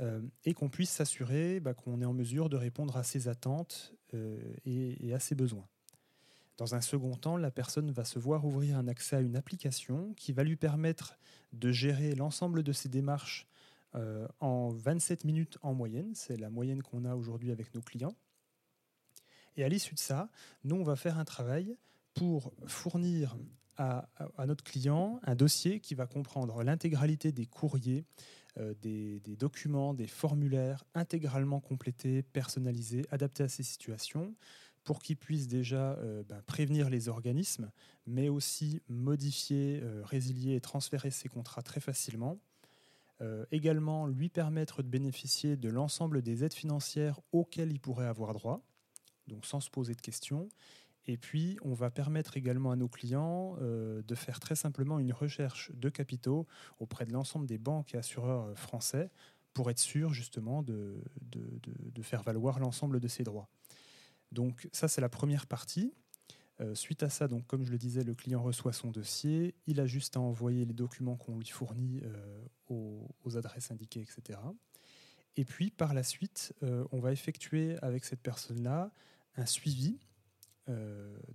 [0.00, 3.92] euh, et qu'on puisse s'assurer bah, qu'on est en mesure de répondre à ses attentes
[4.64, 5.68] et, à ses besoins.
[6.56, 10.14] Dans un second temps, la personne va se voir ouvrir un accès à une application
[10.14, 11.18] qui va lui permettre
[11.52, 13.46] de gérer l'ensemble de ses démarches
[13.96, 16.12] euh, en 27 minutes en moyenne.
[16.14, 18.14] C'est la moyenne qu'on a aujourd'hui avec nos clients.
[19.56, 20.28] Et à l'issue de ça,
[20.62, 21.76] nous, on va faire un travail
[22.14, 23.36] pour fournir
[23.76, 24.06] à,
[24.46, 28.04] notre client un dossier qui va comprendre l'intégralité des courriers,
[28.58, 34.34] euh, des, documents, des formulaires intégralement complétés, personnalisés, adaptés à ces situations,
[34.84, 37.70] pour qu'il puisse déjà euh, ben, prévenir les organismes,
[38.06, 42.38] mais aussi modifier, résilier et transférer ses contrats très facilement
[43.22, 48.32] euh, également lui permettre de bénéficier de l'ensemble des aides financières auxquelles il pourrait avoir
[48.32, 48.62] droit,
[49.26, 50.48] donc sans se poser de questions.
[51.06, 55.12] Et puis, on va permettre également à nos clients euh, de faire très simplement une
[55.12, 56.46] recherche de capitaux
[56.78, 59.10] auprès de l'ensemble des banques et assureurs euh, français
[59.52, 61.02] pour être sûr justement de,
[61.32, 63.48] de faire valoir l'ensemble de ses droits.
[64.30, 65.92] Donc ça, c'est la première partie.
[66.60, 69.80] Euh, suite à ça, donc, comme je le disais, le client reçoit son dossier, il
[69.80, 74.38] a juste à envoyer les documents qu'on lui fournit euh, aux, adresses indiquées, etc.
[75.36, 78.90] Et puis, par la suite, euh, on va effectuer avec cette personne-là
[79.36, 79.98] un suivi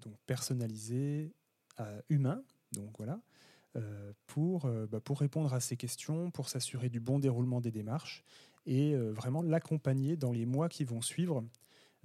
[0.02, 1.34] donc personnalisé,
[2.08, 3.20] humain, donc voilà,
[4.28, 8.24] pour, bah, pour répondre à ces questions, pour s'assurer du bon déroulement des démarches
[8.66, 11.44] et vraiment l'accompagner dans les mois qui vont suivre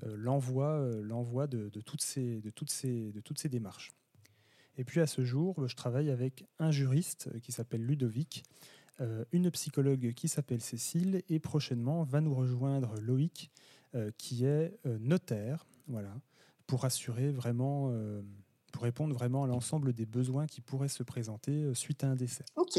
[0.02, 3.92] l'envoi, euh, l'envoi de, toutes ces, de, toutes ces, de toutes ces démarches.
[4.76, 8.44] Et puis à ce jour, je travaille avec un juriste qui s'appelle Ludovic,
[9.00, 13.50] euh, une psychologue qui s'appelle Cécile, et prochainement va nous rejoindre Loïc,
[14.18, 16.14] qui est notaire, voilà,
[16.68, 17.92] pour assurer vraiment,
[18.70, 22.44] pour répondre vraiment à l'ensemble des besoins qui pourraient se présenter suite à un décès.
[22.54, 22.78] Ok.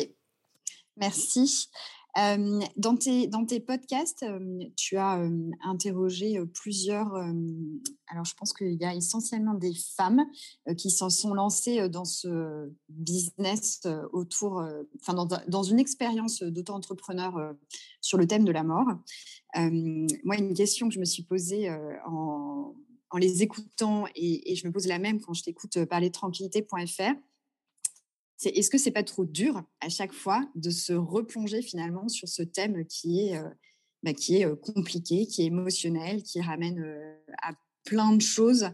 [1.01, 1.67] Merci.
[2.15, 4.25] dans, tes, dans tes podcasts,
[4.75, 5.19] tu as
[5.63, 7.15] interrogé plusieurs.
[8.07, 10.23] alors, je pense qu'il y a essentiellement des femmes
[10.77, 13.81] qui s'en sont lancées dans ce business
[14.13, 14.63] autour,
[14.99, 17.55] enfin, dans, dans, une expérience d'auto-entrepreneur
[18.01, 18.87] sur le thème de la mort.
[19.55, 21.71] moi, une question que je me suis posée
[22.05, 22.75] en,
[23.09, 27.15] en, les écoutant, et, je me pose la même quand je t'écoute parler de tranquillité.fr
[28.49, 32.41] est-ce que c'est pas trop dur à chaque fois de se replonger finalement sur ce
[32.41, 33.49] thème qui est, euh,
[34.03, 38.69] bah, qui est euh, compliqué, qui est émotionnel, qui ramène euh, à plein de choses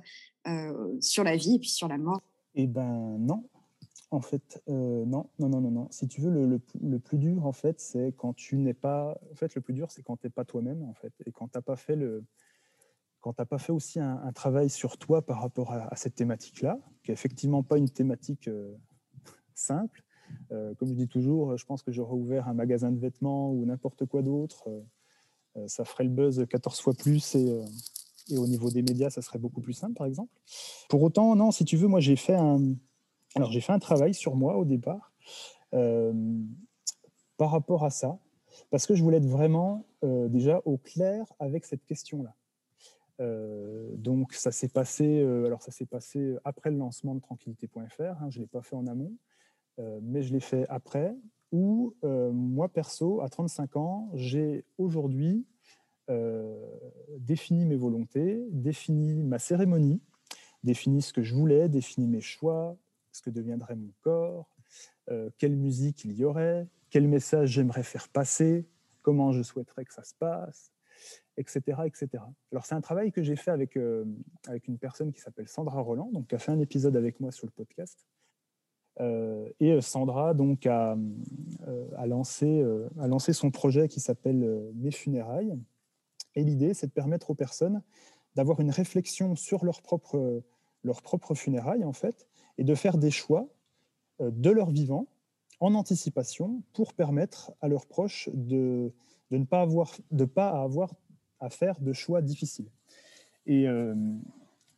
[1.01, 2.21] sur la vie et puis sur la mort?
[2.55, 3.49] Eh ben non,
[4.11, 5.87] en fait, non, non, non, non, non.
[5.91, 9.19] Si tu veux, le, plus dur, en fait, c'est quand tu n'es pas.
[9.29, 11.49] En fait, le plus dur, c'est quand tu n'es pas toi-même, en fait, et quand
[11.49, 12.23] tu n'as pas fait le.
[13.19, 17.13] Quand pas fait aussi un, travail sur toi par rapport à, cette thématique-là, qui est
[17.13, 18.49] effectivement pas une thématique
[19.57, 20.03] simple.
[20.51, 23.65] Euh, comme je dis toujours, je pense que j'aurais ouvert un magasin de vêtements ou
[23.65, 24.67] n'importe quoi d'autre.
[24.67, 24.81] Euh,
[25.57, 27.63] euh, ça ferait le buzz 14 fois plus et,
[28.29, 30.31] et, au niveau des médias, ça serait beaucoup plus simple, par exemple.
[30.89, 32.61] Pour autant, non, si tu veux, moi, j'ai fait un,
[33.35, 35.13] alors, j'ai fait un travail sur moi au départ
[35.71, 38.17] par rapport à ça,
[38.71, 42.33] parce que je voulais être vraiment déjà au clair avec cette question-là.
[43.97, 48.01] donc ça s'est passé, alors ça s'est passé après le lancement de tranquillité.fr.
[48.01, 49.13] Hein, je l'ai pas fait en amont.
[49.79, 51.15] Euh, mais je l'ai fait après,
[51.51, 55.45] où euh, moi, perso, à 35 ans, j'ai aujourd'hui
[56.09, 56.65] euh,
[57.19, 60.01] défini mes volontés, défini ma cérémonie,
[60.63, 62.75] défini ce que je voulais, défini mes choix,
[63.11, 64.49] ce que deviendrait mon corps,
[65.37, 68.65] quelle musique il y aurait, quel message j'aimerais faire passer,
[69.01, 70.73] comment je souhaiterais que ça se passe,
[71.37, 71.61] etc.
[71.85, 72.23] etc.
[72.51, 73.79] Alors c'est un travail que j'ai fait avec,
[74.47, 77.31] avec une personne qui s'appelle Sandra Roland, donc qui a fait un épisode avec moi
[77.31, 78.05] sur le podcast,
[78.99, 80.97] et euh, Sandra donc a,
[81.67, 82.63] euh, lancé,
[82.99, 85.57] a lancé son projet qui s'appelle Mes funérailles.
[86.35, 87.81] Et l'idée, c'est de permettre aux personnes
[88.35, 90.43] d'avoir une réflexion sur leur propre,
[90.83, 93.47] leur propre funérailles, en fait, et de faire des choix
[94.19, 95.07] de leur vivant
[95.59, 98.93] en anticipation pour permettre à leurs proches de,
[99.31, 100.93] de ne pas avoir, de pas avoir
[101.39, 102.69] à faire de choix difficiles.
[103.47, 103.65] Et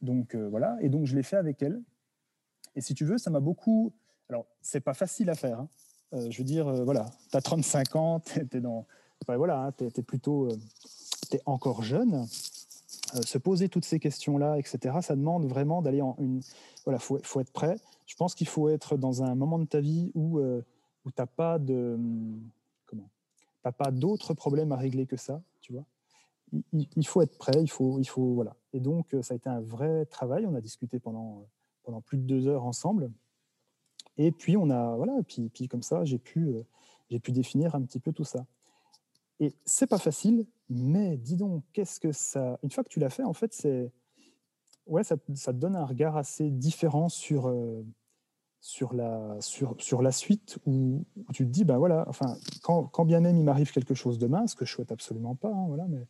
[0.01, 1.82] donc voilà, et donc je l'ai fait avec elle.
[2.75, 3.93] Et si tu veux, ça m'a beaucoup
[4.30, 5.60] alors, c'est pas facile à faire.
[5.60, 5.68] Hein.
[6.13, 8.86] Euh, je veux dire, euh, voilà, tu as 35 ans, tu es, dans.
[9.28, 9.72] voilà, hein,
[10.06, 10.48] plutôt.
[10.48, 10.58] Euh,
[11.46, 12.26] encore jeune.
[12.28, 16.42] se poser toutes ces questions-là, etc., ça demande vraiment d'aller en une.
[16.86, 17.76] Voilà, faut, faut être prêt.
[18.08, 21.28] Je pense qu'il faut être dans un moment de ta vie où, où tu n'as
[21.28, 22.00] pas de.
[22.88, 23.10] Comment
[23.62, 25.86] T'as pas d'autres problèmes à régler que ça, tu vois.
[26.74, 28.56] Il, il, faut être prêt, il faut, il faut, voilà.
[28.74, 30.48] Et donc, ça a été un vrai travail.
[30.48, 31.46] On a discuté pendant,
[31.84, 33.12] pendant plus de deux heures ensemble.
[34.19, 36.62] Et puis, on a, voilà, puis, puis comme ça, j'ai pu, euh,
[37.10, 38.45] j'ai pu définir un petit peu tout ça.
[39.39, 42.60] Et c'est pas facile, mais dis donc, qu'est-ce que ça.
[42.62, 43.91] Une fois que tu l'as fait, en fait, c'est.
[44.88, 47.86] Ouais, ça, ça, te donne un regard assez différent sur, euh,
[48.60, 53.05] sur, la, sur, sur la suite où, tu te dis, ben voilà, enfin, quand, quand
[53.05, 55.86] bien même il m'arrive quelque chose demain, ce que je souhaite absolument pas, hein, voilà,
[55.88, 56.08] mais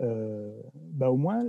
[0.00, 1.44] euh, bah, au moins,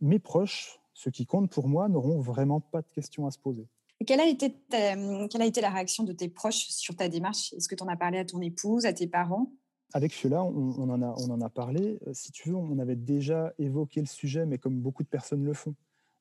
[0.00, 3.68] mes proches, ceux qui comptent pour moi, n'auront vraiment pas de questions à se poser.
[4.04, 7.52] Quelle a, été quelle a été la réaction de tes proches sur ta démarche?
[7.54, 9.50] Est-ce que tu en as parlé à ton épouse, à tes parents?
[9.94, 11.98] Avec Fiola, on, en a, on en a parlé.
[12.06, 15.44] Euh, si tu veux, on avait déjà évoqué le sujet, mais comme beaucoup de personnes
[15.44, 15.74] le font,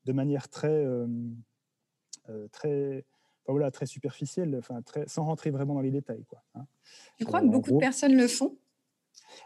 [0.05, 1.07] de manière très, euh,
[2.29, 3.05] euh, très,
[3.47, 6.23] voilà, très superficielle, enfin, très, sans rentrer vraiment dans les détails.
[6.25, 6.65] Quoi, hein.
[7.17, 8.57] Tu crois que beaucoup de personnes le font?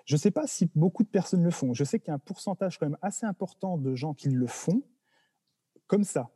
[0.06, 1.74] Je ne sais pas si beaucoup de personnes le font.
[1.74, 4.48] Je sais qu'il y a un pourcentage quand même assez important de gens qui le
[4.48, 4.84] font
[5.88, 6.30] comme ça.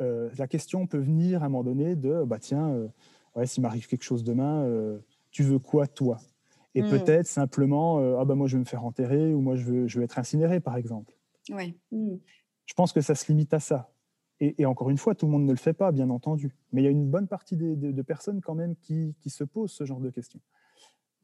[0.00, 2.88] Euh, la question peut venir à un moment donné de bah tiens, euh,
[3.34, 4.98] ouais, s'il m'arrive quelque chose demain, euh,
[5.30, 6.18] tu veux quoi toi?
[6.74, 6.90] Et hmm.
[6.90, 9.98] peut-être simplement ah bah moi je veux me faire enterrer ou moi je veux, je
[9.98, 11.14] veux être incinéré par exemple.
[11.50, 11.74] Ouais.
[11.90, 12.16] Hmm.
[12.66, 13.90] Je pense que ça se limite à ça.
[14.40, 16.54] Et, encore une fois, tout le monde ne le fait pas, bien entendu.
[16.70, 19.72] Mais il y a une bonne partie de, personnes quand même qui, qui, se posent
[19.72, 20.38] ce genre de questions.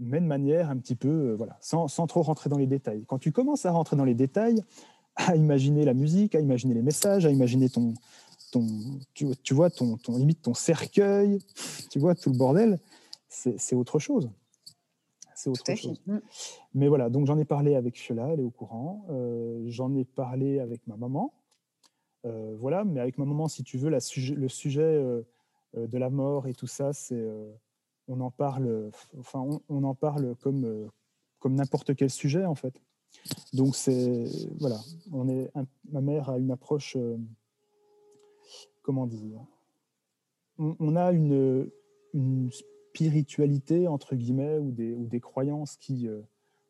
[0.01, 3.05] Mais de manière un petit peu, voilà, sans, sans, trop rentrer dans les détails.
[3.07, 4.65] Quand tu commences à rentrer dans les détails,
[5.15, 7.95] à imaginer la musique, à imaginer les messages, à imaginer ton,
[9.15, 11.39] tu, vois, ton, ton, limite ton cercueil,
[11.91, 12.79] tu vois, tout le bordel,
[13.29, 14.31] c'est autre chose.
[15.35, 16.01] C'est autre chose.
[16.07, 16.19] Mm.
[16.75, 19.05] Mais voilà, donc j'en ai parlé avec Fiola, elle est au courant.
[19.11, 21.35] Euh, j'en ai parlé avec ma maman.
[22.25, 25.23] Euh, voilà, mais avec ma maman, si tu veux, la le sujet euh,
[25.75, 27.23] de la mort et tout ça, c'est
[28.07, 30.91] on en parle, enfin, on, en parle comme,
[31.39, 32.81] comme n'importe quel sujet en fait.
[33.53, 34.25] Donc c'est
[34.59, 34.79] voilà,
[35.13, 35.51] on est
[35.91, 36.97] ma mère a une approche
[38.85, 39.41] comment dire,
[40.59, 41.69] on, a une,
[42.53, 46.21] spiritualité, entre guillemets, ou des, ou des croyances qui, euh,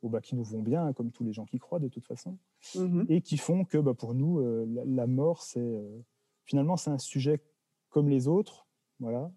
[0.00, 2.38] oh, bah, qui nous vont bien, comme tous les gens qui croient de toute façon,
[2.74, 3.04] Mhm.
[3.10, 6.00] et qui font que bah, pour nous, euh, la, la mort, c'est euh,
[6.46, 7.42] finalement c'est un sujet
[7.90, 8.66] comme les autres.
[9.00, 9.30] Voilà.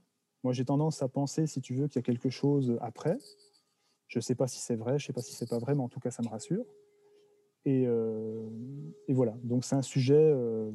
[0.44, 3.18] Moi, j'ai tendance à penser, si tu veux, qu'il y a quelque chose après.
[4.08, 5.76] Je ne sais pas si c'est vrai, je ne sais pas si c'est pas vrai,
[5.76, 6.64] mais en tout cas, ça me rassure.
[7.68, 8.48] Et, euh,
[9.10, 9.36] et voilà.
[9.44, 10.72] Donc, c'est un sujet, euh,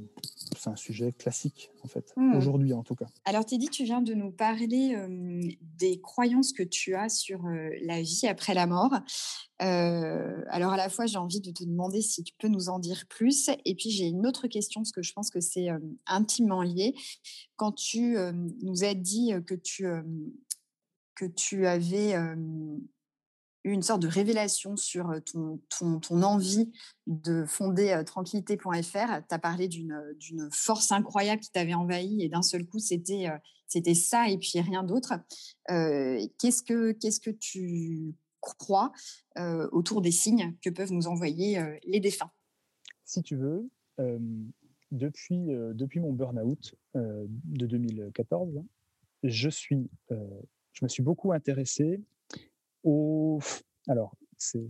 [0.59, 2.37] c'est un sujet classique en fait, Mhm.
[2.37, 3.07] aujourd'hui en tout cas.
[3.25, 5.41] Alors, Teddy, tu viens de nous parler euh,
[5.79, 8.93] des croyances que tu as sur la vie après la mort.
[9.59, 13.05] Alors, à la fois, j'ai envie de te demander si tu peux nous en dire
[13.09, 13.49] plus.
[13.65, 15.69] Et puis, j'ai une autre question, parce que je pense que c'est
[16.07, 16.95] intimement lié.
[17.57, 18.17] Quand tu
[18.61, 19.87] nous as dit que tu,
[21.15, 22.15] que tu avais
[23.65, 26.73] une sorte de révélation sur ton, ton, ton envie
[27.07, 32.67] de fonder tranquillité.fr, tu as parlé d'une force incroyable qui t'avait envahi et d'un seul
[32.67, 35.15] coup, c'était ça et puis rien d'autre.
[35.69, 38.93] Qu'est-ce que que tu crois
[39.71, 42.31] autour des signes que peuvent nous envoyer les défunts?
[43.05, 43.69] Si tu veux,
[44.91, 48.65] depuis, depuis mon burn-out de 2014, hein,
[49.23, 52.01] je, suis, je me suis beaucoup intéressé
[52.85, 53.41] au,
[53.89, 54.69] alors, c'est,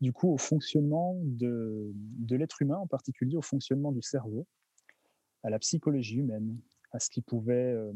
[0.00, 4.46] du coup au fonctionnement de, de l'être humain, en particulier au fonctionnement du cerveau,
[5.42, 6.58] à la psychologie humaine,
[6.90, 7.92] à ce qui pouvait euh,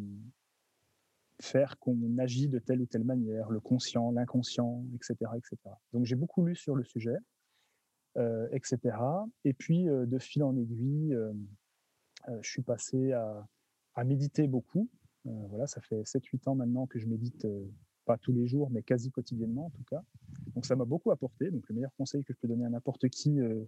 [1.41, 5.31] faire qu'on agit de telle ou telle manière, le conscient, l'inconscient, etc.
[5.37, 5.57] etc.
[5.93, 7.17] Donc j'ai beaucoup lu sur le sujet,
[8.17, 8.97] euh, etc.
[9.45, 11.33] Et puis euh, de fil en aiguille, euh,
[12.29, 13.47] euh, je suis passé à,
[13.95, 14.89] à méditer beaucoup.
[15.27, 17.47] Euh, voilà, ça fait 7-8 ans maintenant que je médite,
[18.09, 20.03] pas tous les jours, mais quasi quotidiennement en tout cas.
[20.55, 21.51] Donc ça m'a beaucoup apporté.
[21.51, 23.65] Donc le meilleur conseil que je peux donner à n'importe qui, euh,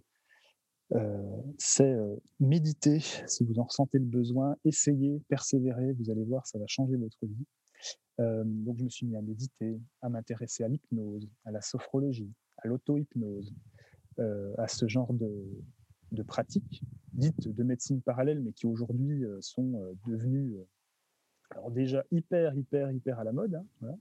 [0.93, 6.47] euh, c'est euh, méditer si vous en ressentez le besoin, essayez, persévérez, vous allez voir,
[6.47, 7.45] ça va changer votre vie.
[8.19, 12.67] Donc je me suis mis à méditer, à m'intéresser à l'hypnose, à la sophrologie, à
[12.67, 13.51] l'auto-hypnose,
[14.59, 15.31] à ce genre de,
[16.11, 20.53] de pratiques dites de médecine parallèle, mais qui aujourd'hui sont devenues
[21.51, 23.55] alors déjà hyper, hyper, hyper à la mode.
[23.55, 23.97] hein.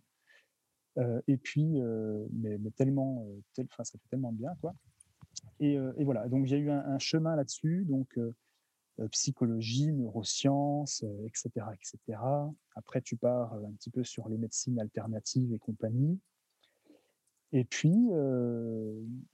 [0.98, 4.74] Euh, et puis, euh, mais, tellement, euh, tel, ça fait tellement bien, quoi.
[5.60, 8.18] Et, et voilà, donc j'ai eu un, chemin là-dessus, donc
[9.12, 12.18] psychologie, neurosciences, etc., etc.
[12.74, 16.18] Après, tu pars un petit peu sur les médecines alternatives et compagnie.
[17.52, 18.08] Et puis,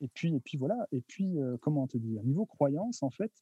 [0.01, 0.87] et puis, et puis voilà.
[0.93, 2.23] Et puis, euh, comment te dire?
[2.25, 3.33] Niveau croyance, en fait,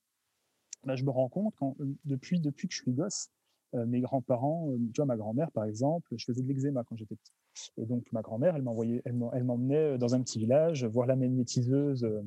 [0.85, 3.31] bah, je me rends compte quand, depuis, depuis que je suis gosse,
[3.73, 7.33] mes grands-parents, tu vois, ma grand-mère, par exemple, je faisais de l'eczéma quand j'étais petit.
[7.77, 11.07] Et donc, ma grand-mère, elle m'envoyait, elle m'en- elle m'emmenait dans un petit village voir
[11.07, 12.23] la magnétiseuse, euh,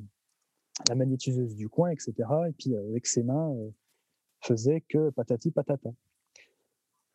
[0.90, 2.14] la magnétiseuse du coin, etc.
[2.48, 3.70] Et puis, euh, avec ses mains, euh,
[4.42, 5.92] faisait que patati patata.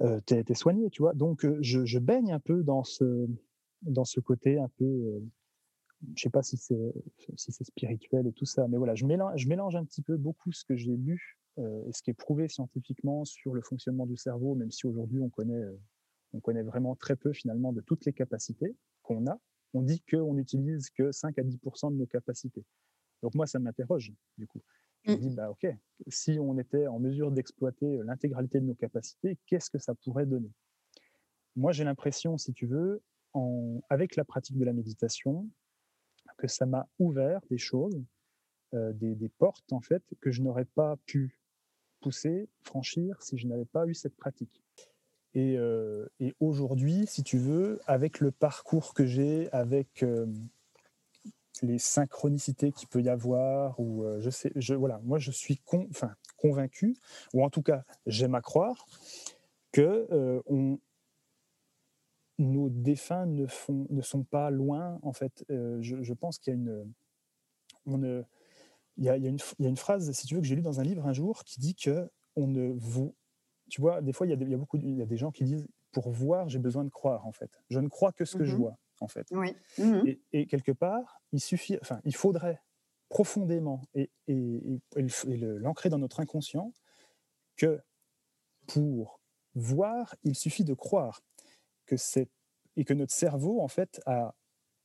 [0.02, 1.14] Euh, t'es, soigné, tu vois.
[1.14, 3.28] Donc, euh, je, baigne un peu dans ce,
[3.82, 5.20] dans ce côté un peu, euh,
[6.16, 6.92] je sais pas si c'est,
[7.36, 10.50] si spirituel et tout ça, mais voilà, je mélange, je mélange un petit peu beaucoup
[10.50, 14.16] ce que j'ai lu euh, et ce qui est prouvé scientifiquement sur le fonctionnement du
[14.16, 15.78] cerveau, même si aujourd'hui on connaît, euh,
[16.32, 19.38] on connaît vraiment très peu finalement de toutes les capacités qu'on a.
[19.74, 22.64] On dit qu'on n'utilise que 5 à 10 de nos capacités.
[23.22, 24.60] Donc moi, ça m'interroge du coup.
[25.04, 25.66] Je me dis, bah, ok,
[26.06, 30.26] si on était en mesure d'exploiter euh, l'intégralité de nos capacités, qu'est-ce que ça pourrait
[30.26, 30.52] donner?
[31.56, 35.48] Moi, j'ai l'impression, si tu veux, en, avec la pratique de la méditation,
[36.38, 38.00] que ça m'a ouvert des choses,
[38.74, 41.36] euh, des, des portes, en fait, que je n'aurais pas pu
[42.00, 44.62] pousser, franchir, si je n'avais pas eu cette pratique.
[45.34, 50.26] Et, euh, et aujourd'hui, si tu veux, avec le parcours que j'ai, avec euh,
[51.62, 55.88] les synchronicités qu'il peut y avoir, ou euh, je sais, voilà, moi je suis con,
[56.36, 56.96] convaincu,
[57.32, 58.86] ou en tout cas j'aime à croire,
[59.72, 60.06] que
[62.38, 63.46] nos défunts ne,
[64.02, 64.98] sont pas loin.
[65.02, 66.56] En fait, je, pense qu'il y
[69.08, 71.06] a une, y a une phrase, si tu veux, que j'ai lue dans un livre
[71.06, 73.14] un jour qui dit que on ne vous,
[73.72, 75.44] tu vois, des fois il y a, y beaucoup, il y a des gens qui
[75.44, 77.62] disent pour voir j'ai besoin de croire en fait.
[77.70, 78.58] Je ne crois que ce que je Mhm.
[78.58, 79.32] vois en fait.
[79.32, 79.56] Oui.
[79.78, 80.04] Mhm.
[80.04, 82.60] Et, et quelque part, il suffit, enfin, il faudrait
[83.08, 84.78] profondément et, et,
[85.58, 86.74] l'ancrer dans notre inconscient
[87.56, 87.80] que
[88.66, 89.20] pour
[89.54, 91.22] voir, il suffit de croire
[91.86, 92.28] que c'est
[92.76, 94.34] et que notre cerveau en fait a,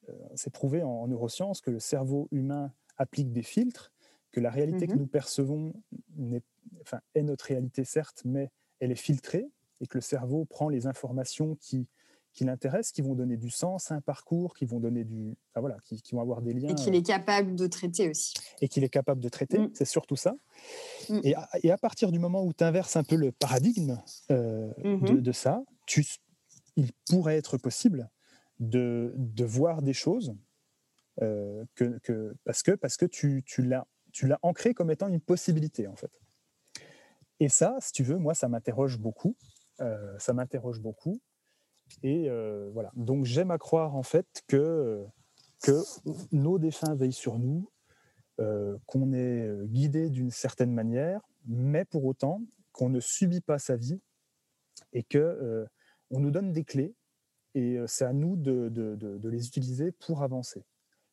[0.09, 3.91] euh, c'est prouvé en, en neurosciences que le cerveau humain applique des filtres,
[4.31, 4.99] que la réalité que Mhm.
[4.99, 5.73] nous percevons
[6.15, 6.43] n'est,
[6.81, 9.47] enfin, est notre réalité certes, mais elle est filtrée
[9.82, 11.88] et que le cerveau prend les informations qui
[12.34, 15.61] qui l'intéressent, qui vont donner du sens à un parcours, qui vont donner du, enfin,
[15.61, 18.36] voilà, qui, qui vont avoir des liens Et qu'il euh, est capable de traiter aussi.
[18.61, 19.57] et qu'il est capable de traiter.
[19.57, 19.71] Mm.
[19.73, 20.36] C'est surtout ça.
[21.09, 21.19] Mm.
[21.23, 23.99] Et, à, et à partir du moment où tu inverses un peu le paradigme
[24.30, 25.21] euh, de, Mhm.
[25.21, 26.05] de ça, tu,
[26.75, 28.07] il pourrait être possible
[28.59, 30.36] de, de voir des choses
[31.19, 35.95] que, que, parce que, parce que tu, tu l'as ancré comme étant une possibilité, en
[35.95, 36.11] fait.
[37.39, 39.35] Et ça, si tu veux, moi, ça m'interroge beaucoup.
[40.17, 41.19] ça m'interroge beaucoup.
[42.03, 42.29] Et
[42.73, 42.91] voilà.
[42.95, 45.05] Donc, j'aime à croire, en fait, que,
[46.31, 47.69] nos défunts veillent sur nous,
[48.85, 54.01] qu'on est guidé d'une certaine manière, mais pour autant qu'on ne subit pas sa vie
[54.93, 55.67] et que
[56.09, 56.95] on nous donne des clés
[57.55, 60.63] et c'est à nous de, les utiliser pour avancer.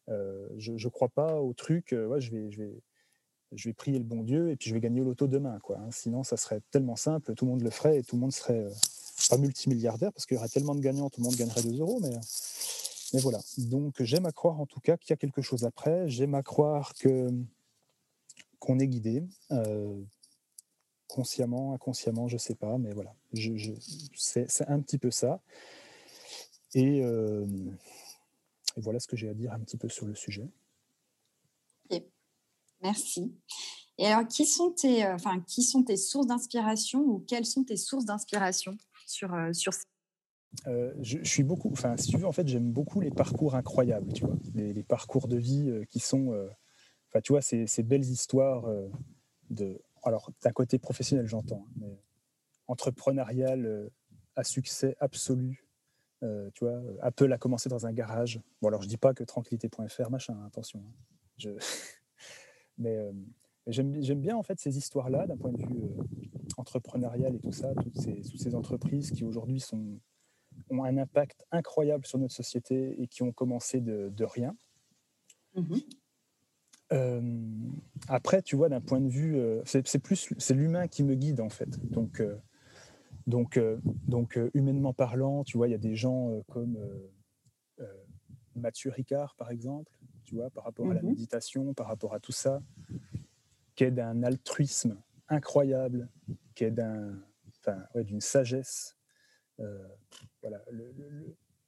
[0.09, 2.83] je ne crois pas au truc, je, vais, je, vais,
[3.55, 5.59] je vais prier le bon Dieu et puis je vais gagner au loto demain.
[5.61, 5.89] Quoi, hein.
[5.91, 8.67] Sinon, ça serait tellement simple, tout le monde le ferait et tout le monde serait
[9.31, 12.01] pas multimilliardaire parce qu'il y aurait tellement de gagnants, tout le monde gagnerait 2 euros.
[12.01, 12.19] Mais,
[13.13, 13.41] mais voilà.
[13.59, 16.09] Donc, j'aime à croire en tout cas qu'il y a quelque chose après.
[16.09, 17.29] J'aime à croire que
[18.59, 19.23] qu'on est guidé.
[21.09, 23.73] consciemment, inconsciemment, je sais pas, mais voilà, je,
[24.17, 25.41] c'est un petit peu ça.
[26.75, 30.49] Et, et, voilà ce que j'ai à dire un petit peu sur le sujet.
[32.85, 33.35] Merci.
[33.99, 37.76] Et alors, qui sont tes, enfin, qui sont tes sources d'inspiration ou quelles sont tes
[37.76, 38.76] sources d'inspiration
[39.07, 39.72] sur, sur
[40.66, 44.12] euh, je, suis beaucoup, enfin, si tu veux, en fait, j'aime beaucoup les parcours incroyables,
[44.12, 46.28] tu vois, les, parcours de vie qui sont,
[47.09, 48.64] enfin, tu vois, ces, belles histoires
[49.51, 52.03] de, alors, d'un côté professionnel, j'entends, hein, mais
[52.66, 53.91] entrepreneurial
[54.37, 55.66] à succès absolu.
[56.20, 58.41] tu vois, Apple a commencé dans un garage.
[58.61, 60.80] Bon, alors je dis pas que tranquillité.fr, machin, attention.
[60.87, 60.93] Hein.
[61.39, 61.51] Je...
[62.79, 63.11] mais
[63.66, 66.03] J'aime bien en fait ces histoires-là d'un point de vue euh,
[66.59, 69.64] entrepreneurial et tout ça, toutes ces, toutes ces entreprises qui aujourd'hui
[70.68, 74.57] ont un impact incroyable sur notre société et qui ont commencé de, de rien.
[75.55, 75.77] Mmh
[76.93, 77.41] euh,
[78.09, 81.41] après, tu vois, d'un point de vue, euh, c'est plus c'est l'humain qui me guide
[81.41, 81.81] en fait.
[81.91, 82.22] Donc,
[83.27, 83.59] donc,
[84.07, 86.79] donc humainement parlant, tu vois, il y a des gens comme
[88.55, 89.91] Mathieu Ricard par exemple,
[90.35, 92.61] tu vois, par rapport à la mmh méditation, par rapport à tout ça
[93.76, 96.09] qui est d'un altruisme incroyable,
[96.57, 97.22] qui est d'un,
[97.61, 98.97] enfin, ouais, d'une sagesse.
[99.61, 99.87] Euh,
[100.43, 100.61] voilà,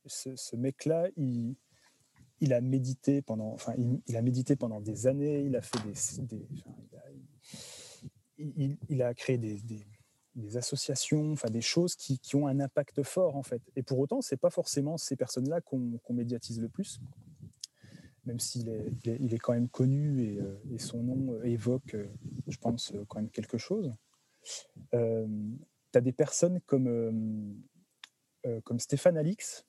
[0.07, 1.55] ce, mec-là, il,
[2.41, 3.75] il, a médité pendant, enfin,
[4.07, 5.43] il, a médité pendant des années.
[5.43, 5.79] Il a fait
[6.27, 6.47] des,
[8.39, 9.61] il, il, a créé des,
[10.35, 13.63] des, associations, enfin, des choses qui, qui, ont un impact fort en fait.
[13.77, 17.01] Et pour autant, c'est pas forcément ces personnes-là qu'on médiatise le plus
[18.27, 22.07] même s'il est, il est, quand même connu et, euh, son nom euh, évoque, euh,
[22.49, 23.93] je pense, quand même quelque chose.
[24.93, 24.99] tu
[25.95, 27.57] as des personnes comme,
[28.65, 29.67] comme Stéphane Alix,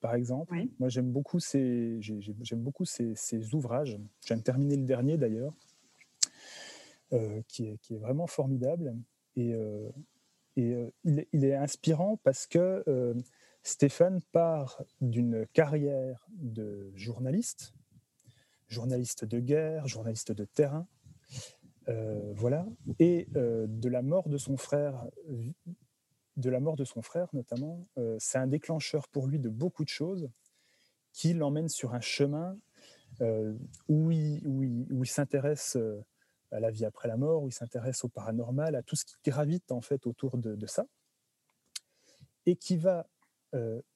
[0.00, 0.54] par exemple.
[0.78, 3.98] Moi, j'aime beaucoup, ses, j'aime beaucoup ses, ouvrages.
[4.22, 5.54] Je viens de terminer le dernier, d'ailleurs,
[7.48, 8.94] qui, est, qui, est, vraiment formidable.
[9.36, 9.52] Et,
[10.56, 12.84] et il, il, est inspirant parce que
[13.62, 17.72] Stéphane part d'une carrière de journaliste
[18.72, 20.86] journaliste de guerre, journaliste de terrain,
[21.88, 22.66] euh, voilà,
[22.98, 25.04] et euh, de la mort de son frère,
[26.36, 29.82] de la mort de son frère notamment, euh, c'est un déclencheur pour lui de beaucoup
[29.82, 30.30] de choses
[31.12, 32.56] qui l'emmène sur un chemin
[33.88, 35.76] où il, où il, s'intéresse
[36.50, 39.14] à la vie après la mort, où il s'intéresse au paranormal, à tout ce qui
[39.26, 40.86] gravite en fait autour de, de ça,
[42.46, 43.06] et qui va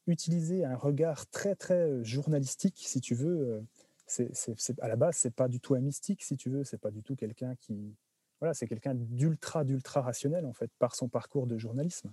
[0.07, 3.65] utiliser un regard très très journalistique, si tu veux,
[4.07, 6.65] c'est, à la base, c'est pas du tout un mystique, si tu veux.
[6.65, 7.97] C'est pas du tout quelqu'un qui,
[8.41, 12.13] voilà, c'est quelqu'un d'ultra, d'ultra rationnel en fait par son parcours de journalisme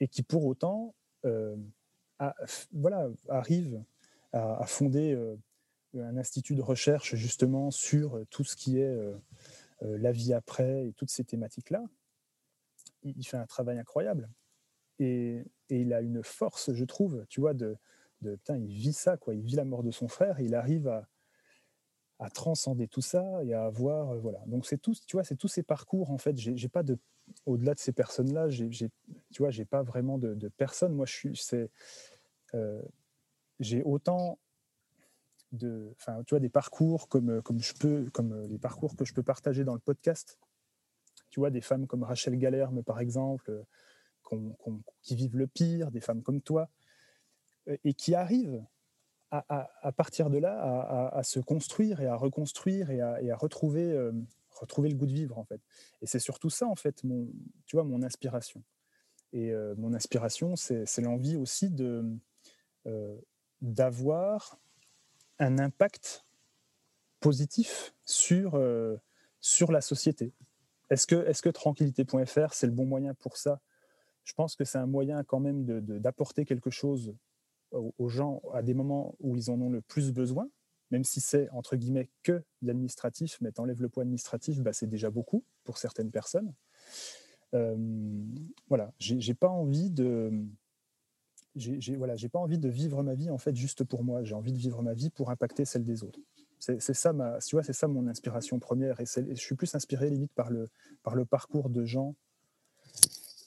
[0.00, 0.94] et qui pour autant,
[1.24, 1.56] euh,
[2.72, 3.82] voilà, arrive
[4.32, 5.36] à, fonder euh,
[5.94, 9.14] un institut de recherche justement sur tout ce qui est euh,
[9.80, 11.84] la vie après et toutes ces thématiques-là.
[13.02, 14.28] Il, fait un travail incroyable
[14.98, 17.76] et, et, il a une force, je trouve, tu vois, de,
[18.22, 19.34] putain, il vit ça, quoi.
[19.34, 21.06] Il vit la mort de son frère il arrive à,
[22.34, 24.40] transcender tout ça et à avoir, euh, voilà.
[24.46, 26.36] Donc c'est tout, tu vois, c'est tous ces parcours en fait.
[26.36, 26.98] J'ai pas de,
[27.46, 28.88] au-delà de ces personnes-là, j'ai, tu
[29.38, 30.92] vois, j'ai pas vraiment de, de personnes.
[30.92, 31.70] Moi, je suis, c'est,
[32.54, 32.82] euh,
[33.58, 34.38] j'ai autant
[35.52, 39.14] de, enfin, tu vois, des parcours comme comme je peux, comme les parcours que je
[39.14, 40.38] peux partager dans le podcast.
[41.30, 43.64] Tu vois, des femmes comme Rachel Galerme, par exemple,
[45.02, 46.79] qui vivent le pire, des femmes comme toi, euh,
[47.84, 48.64] et qui arrivent
[49.30, 54.12] à, partir de là, à, se construire et à reconstruire et à, retrouver, euh,
[54.50, 55.60] retrouver le goût de vivre, en fait.
[56.02, 57.28] Et c'est surtout ça, en fait, mon,
[57.66, 58.62] tu vois, mon inspiration.
[59.32, 62.04] Et euh, mon inspiration, c'est l'envie aussi de
[63.60, 64.58] d'avoir
[65.38, 66.24] un impact
[67.20, 68.58] positif sur,
[69.38, 70.32] sur la société.
[70.88, 73.60] Est-ce que, est que tranquillité.fr, c'est le bon moyen pour ça?
[74.24, 77.14] Je pense que c'est un moyen quand même d'apporter quelque chose
[77.72, 80.48] aux, gens à des moments où ils en ont le plus besoin,
[80.90, 85.10] même si c'est entre guillemets que l'administratif, mais t'enlèves le poids administratif, bah, c'est déjà
[85.10, 86.52] beaucoup pour certaines personnes.
[87.54, 87.76] Euh,
[88.68, 90.32] voilà, j'ai pas envie de
[91.56, 94.22] j'ai voilà, j'ai pas envie de vivre ma vie en fait juste pour moi.
[94.22, 96.20] J'ai envie de vivre ma vie pour impacter celle des autres.
[96.58, 99.00] C'est ça ma, tu vois, c'est ça mon inspiration première.
[99.00, 100.68] Et, je suis plus inspiré limite par le
[101.02, 102.14] par le parcours de gens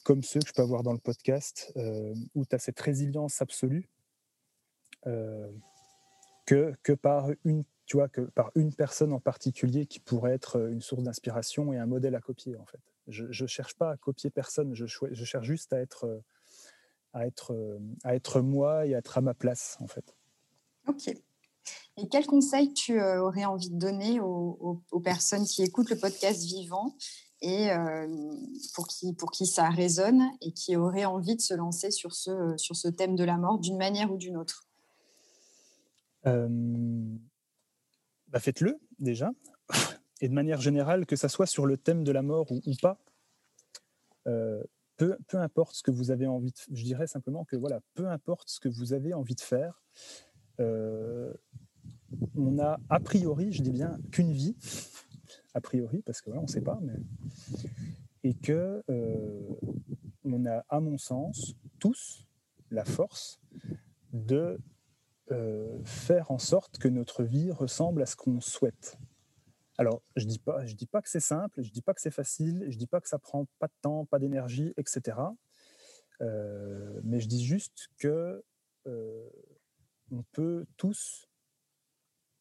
[0.04, 3.42] comme ceux que je peux avoir dans le podcast, euh, où tu as cette résilience
[3.42, 3.88] absolue,
[6.46, 10.70] que, que par une tu vois, que par une personne en particulier qui pourrait être
[10.70, 12.80] une source d'inspiration et un modèle à copier, en fait.
[13.08, 16.22] Je ne cherche pas à copier personne, je, je cherche juste à être,
[17.12, 17.54] à, être,
[18.04, 20.16] à être moi et à être à ma place, en fait.
[20.88, 21.10] Ok.
[21.98, 25.98] Et quel conseil tu euh, aurais envie de donner aux, aux, personnes qui écoutent le
[26.00, 26.96] podcast vivant
[27.42, 28.08] et euh,
[28.74, 32.56] pour, qui, pour qui ça résonne et qui auraient envie de se lancer sur ce,
[32.58, 34.66] sur ce thème de la mort d'une manière ou d'une autre?
[34.66, 34.73] euh,
[36.24, 36.48] bah
[38.40, 39.32] Faites-le déjà.
[40.22, 42.98] Et de manière générale, que ça soit sur le thème de la mort ou, pas,
[44.24, 48.08] peu, peu, importe ce que vous avez envie de je dirais simplement que voilà, peu
[48.08, 49.82] importe ce que vous avez envie de faire,
[50.60, 51.34] on
[52.60, 54.56] a a priori, je dis bien, qu'une vie,
[55.54, 56.96] a priori, parce que voilà, on ne sait pas, mais...
[58.24, 58.84] et que
[60.24, 62.26] on a, à mon sens, tous
[62.72, 63.42] la force
[64.14, 64.58] de
[65.86, 68.98] faire en sorte que notre vie ressemble à ce qu'on souhaite.
[69.78, 70.40] Alors, je dis,
[70.76, 72.88] dis pas que c'est simple, je ne dis pas que c'est facile, je ne dis
[72.88, 75.18] pas que ça prend pas de temps, pas d'énergie, etc.
[76.20, 78.44] mais je dis juste que
[80.14, 81.28] on peut tous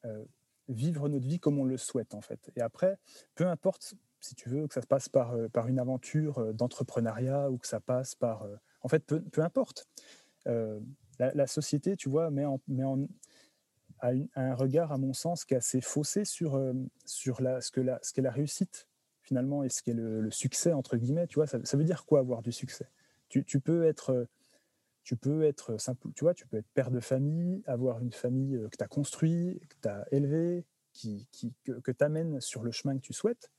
[0.05, 0.25] euh,
[0.69, 2.51] vivre notre vie comme on le souhaite en fait.
[2.57, 2.99] Et après,
[3.35, 6.53] peu importe si tu veux que ça se passe par, euh, par une aventure euh,
[6.53, 8.47] d'entrepreneuriat ou que ça passe par...
[8.83, 9.89] en fait, peu, peu importe.
[11.19, 13.07] La, société, tu vois, met, en, met en,
[14.01, 16.61] a, un regard, à mon sens, qui est assez faussé sur,
[17.05, 18.89] sur la, ce qu'est la, la réussite,
[19.23, 21.27] finalement, et ce qu'est le, succès, entre guillemets.
[21.27, 22.89] Tu vois, ça, veut dire quoi avoir du succès?
[23.29, 24.27] Tu, peux être
[25.05, 28.61] tu peux être simple, tu vois, tu peux être père de famille, avoir une famille
[28.71, 32.63] que tu as construit, que tu as élevée, qui, qui, que, que tu amènes sur
[32.63, 33.51] le chemin que tu souhaites,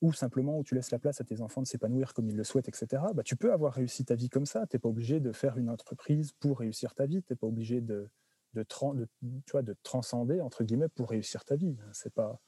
[0.00, 2.44] ou simplement où tu laisses la place à tes enfants de s'épanouir comme ils le
[2.44, 3.02] souhaitent, etc.
[3.14, 4.66] Bah, tu peux avoir réussi ta vie comme ça.
[4.66, 7.22] Tu n'es pas obligé de faire une entreprise pour réussir ta vie.
[7.22, 8.08] Tu n'es pas obligé de,
[8.54, 11.76] de, de, tu vois, de transcender, entre guillemets, pour réussir ta vie.
[11.92, 12.40] C'est pas...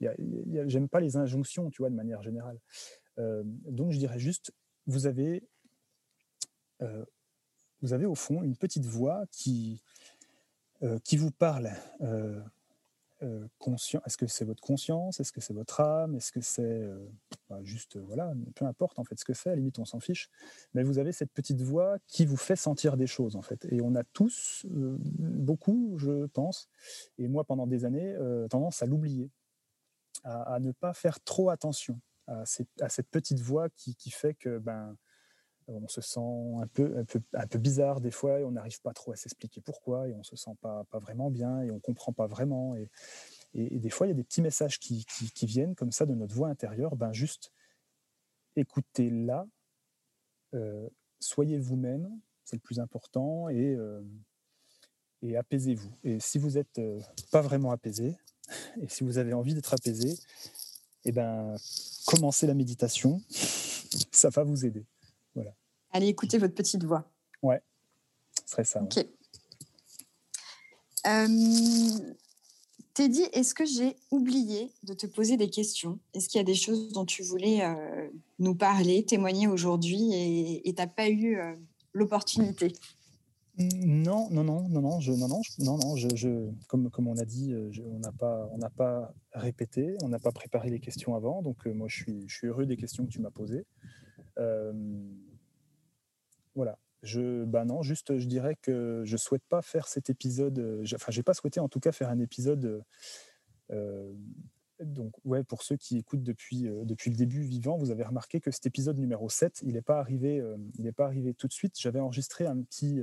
[0.00, 2.58] J'aime pas les injonctions, tu vois, de manière générale.
[3.18, 4.52] Euh, donc, je dirais juste,
[4.86, 5.42] vous avez
[6.80, 7.04] euh,
[7.82, 9.82] vous avez au fond une petite voix qui,
[10.82, 11.70] euh, qui vous parle.
[13.22, 16.40] Euh, euh, conscient, est-ce que c'est votre conscience Est-ce que c'est votre âme Est-ce que
[16.40, 16.88] c'est
[17.48, 20.00] bah, juste, voilà, peu importe en fait ce que c'est, à la limite on s'en
[20.00, 20.28] fiche,
[20.74, 23.66] mais vous avez cette petite voix qui vous fait sentir des choses en fait.
[23.70, 26.68] Et on a tous, beaucoup je pense,
[27.18, 28.16] et moi pendant des années,
[28.50, 29.30] tendance à l'oublier,
[30.24, 32.44] à, ne pas faire trop attention à,
[32.80, 34.96] à cette petite voix qui, qui fait que ben,
[35.70, 36.20] on se sent
[36.60, 39.16] un peu, un peu, un peu bizarre des fois et on n'arrive pas trop à
[39.16, 42.74] s'expliquer pourquoi et on se sent pas, vraiment bien et on comprend pas vraiment.
[42.76, 42.88] Et,
[43.54, 45.04] des fois, il y a des petits messages qui,
[45.42, 46.96] viennent comme ça de notre voix intérieure.
[46.96, 47.52] Ben juste
[48.56, 49.46] écoutez-la,
[50.54, 52.08] euh, soyez vous-même,
[52.44, 54.02] c'est le plus important, et, euh,
[55.36, 55.92] apaisez-vous.
[56.04, 57.00] Et si vous n'êtes euh,
[57.30, 58.16] pas vraiment apaisé,
[58.82, 60.18] et si vous avez envie d'être apaisé,
[61.04, 61.56] eh ben,
[62.06, 64.84] commencez la méditation, ça va vous aider.
[65.34, 65.54] Voilà.
[65.92, 67.10] Allez écouter votre petite voix.
[67.42, 67.62] Ouais,
[68.44, 68.82] ce serait ça.
[68.82, 69.04] Ok.
[71.06, 71.26] Euh,
[72.94, 75.98] Teddy, est-ce que j'ai oublié de te poser des questions?
[76.12, 78.08] Est-ce qu'il y a des choses dont tu voulais euh,
[78.38, 81.54] nous parler, témoigner aujourd'hui et tu n'as pas eu euh,
[81.94, 82.72] l'opportunité?
[83.58, 87.24] Non, non, non, non, non, je, non, non, non, non, je, comme, comme on a
[87.24, 87.54] dit,
[87.84, 91.66] on n'a pas, on n'a pas répété, on n'a pas préparé les questions avant, donc
[91.66, 93.66] moi je suis, je suis heureux des questions que tu m'as posées.
[94.40, 94.72] Euh,
[96.54, 96.78] voilà.
[97.02, 100.58] Je, bah non, juste, je dirais que je souhaite pas faire cet épisode.
[100.58, 102.82] Euh, enfin, j'ai pas souhaité en tout cas faire un épisode.
[103.70, 104.12] Euh,
[104.80, 108.50] donc, ouais, pour ceux qui écoutent depuis, depuis le début vivant, vous avez remarqué que
[108.50, 110.42] cet épisode numéro 7, il n'est pas, arrivé,
[110.78, 111.78] il n'est pas arrivé tout de suite.
[111.78, 112.98] J'avais enregistré un petit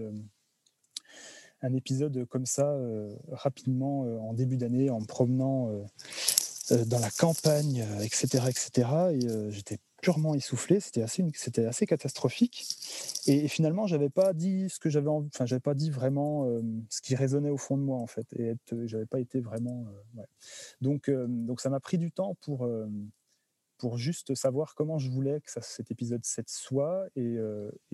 [1.62, 2.76] un épisode comme ça
[3.32, 5.86] rapidement en début d'année en me promenant
[6.88, 8.90] dans la campagne, etc., etc.
[9.12, 9.78] Et j'étais
[10.08, 11.22] purement essoufflé, c'était assez,
[11.68, 12.66] assez catastrophique.
[13.26, 17.02] Et, finalement, j'avais pas dit ce que j'avais, enfin, j'avais pas dit vraiment euh, ce
[17.02, 18.56] qui résonnait au fond de moi en fait, et
[18.86, 19.86] j'avais pas été vraiment.
[20.18, 20.22] Euh,
[20.80, 22.70] donc, euh, donc ça m'a pris du temps pour
[23.78, 27.08] pour juste savoir comment je voulais que ça, cet épisode 7 soit.
[27.18, 27.38] Et,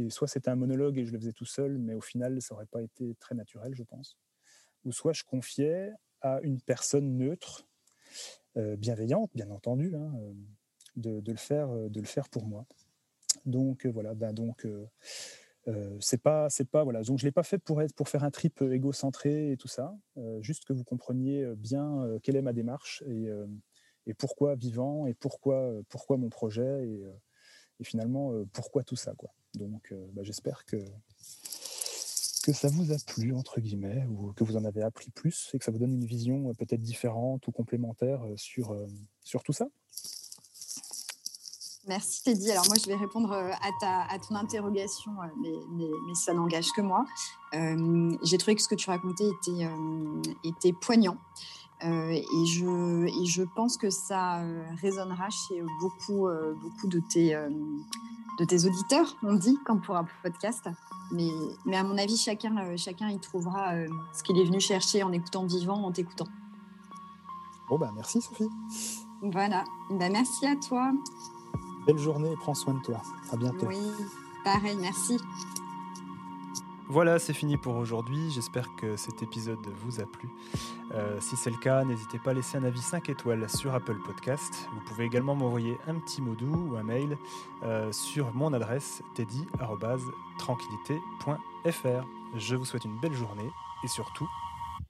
[0.10, 2.68] soit c'était un monologue et je le faisais tout seul, mais au final, ça n'aurait
[2.68, 4.20] pas été très naturel, je pense.
[4.86, 5.90] Ou soit je confiais
[6.22, 7.68] à une personne neutre,
[8.56, 10.14] bienveillante, bien entendu, hein,
[10.96, 12.66] de, le faire, de le faire pour moi.
[13.46, 14.66] Donc voilà, ben donc
[15.68, 17.04] euh, c'est pas, c'est pas voilà.
[17.04, 19.96] Donc je l'ai pas fait pour être, pour faire un trip égocentré et tout ça.
[20.42, 26.18] juste que vous compreniez bien quelle est ma démarche et, pourquoi vivant et pourquoi, pourquoi
[26.18, 27.04] mon projet et,
[27.80, 29.34] et finalement pourquoi tout ça quoi.
[29.54, 30.78] Donc bah, j'espère que
[32.44, 35.60] que ça vous a plu entre guillemets ou que vous en avez appris plus et
[35.60, 38.78] que ça vous donne une vision peut-être différente ou complémentaire sur
[39.22, 39.70] sur tout ça.
[41.88, 42.52] Merci Teddy.
[42.52, 45.52] Alors moi, je vais répondre euh, à, ta, à ton interrogation, euh, mais,
[46.08, 47.06] mais, ça n'engage que moi.
[47.54, 49.68] Euh, j'ai trouvé que ce que tu racontais était,
[50.44, 51.18] était poignant.
[51.82, 54.42] et, je, et je pense que ça
[54.82, 56.30] résonnera chez beaucoup,
[56.62, 57.36] beaucoup de, tes,
[58.40, 60.70] de tes auditeurs, on dit, quand pour un podcast.
[61.12, 61.30] Mais,
[61.66, 63.74] mais à mon avis, chacun, chacun y trouvera
[64.14, 66.28] ce qu'il est venu chercher en écoutant vivant, en t'écoutant.
[67.70, 68.50] Bon, ben merci Sophie.
[69.22, 69.64] Voilà.
[69.90, 70.92] Ben, merci à toi.
[71.86, 73.02] Belle journée et prends soin de toi.
[73.32, 73.68] À bientôt.
[73.68, 73.92] Oui,
[74.44, 75.18] pareil, merci.
[76.90, 78.30] Voilà, c'est fini pour aujourd'hui.
[78.30, 80.30] J'espère que cet épisode vous a plu.
[80.94, 83.98] Euh, si c'est le cas, n'hésitez pas à laisser un avis 5 étoiles sur Apple
[84.06, 84.68] Podcast.
[84.74, 87.18] Vous pouvez également m'envoyer un petit mot doux ou un mail
[87.64, 92.06] euh, sur mon adresse teddy.tranquillité.fr.
[92.36, 93.50] Je vous souhaite une belle journée
[93.84, 94.28] et surtout,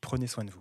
[0.02, 0.60] prenez soin de vous.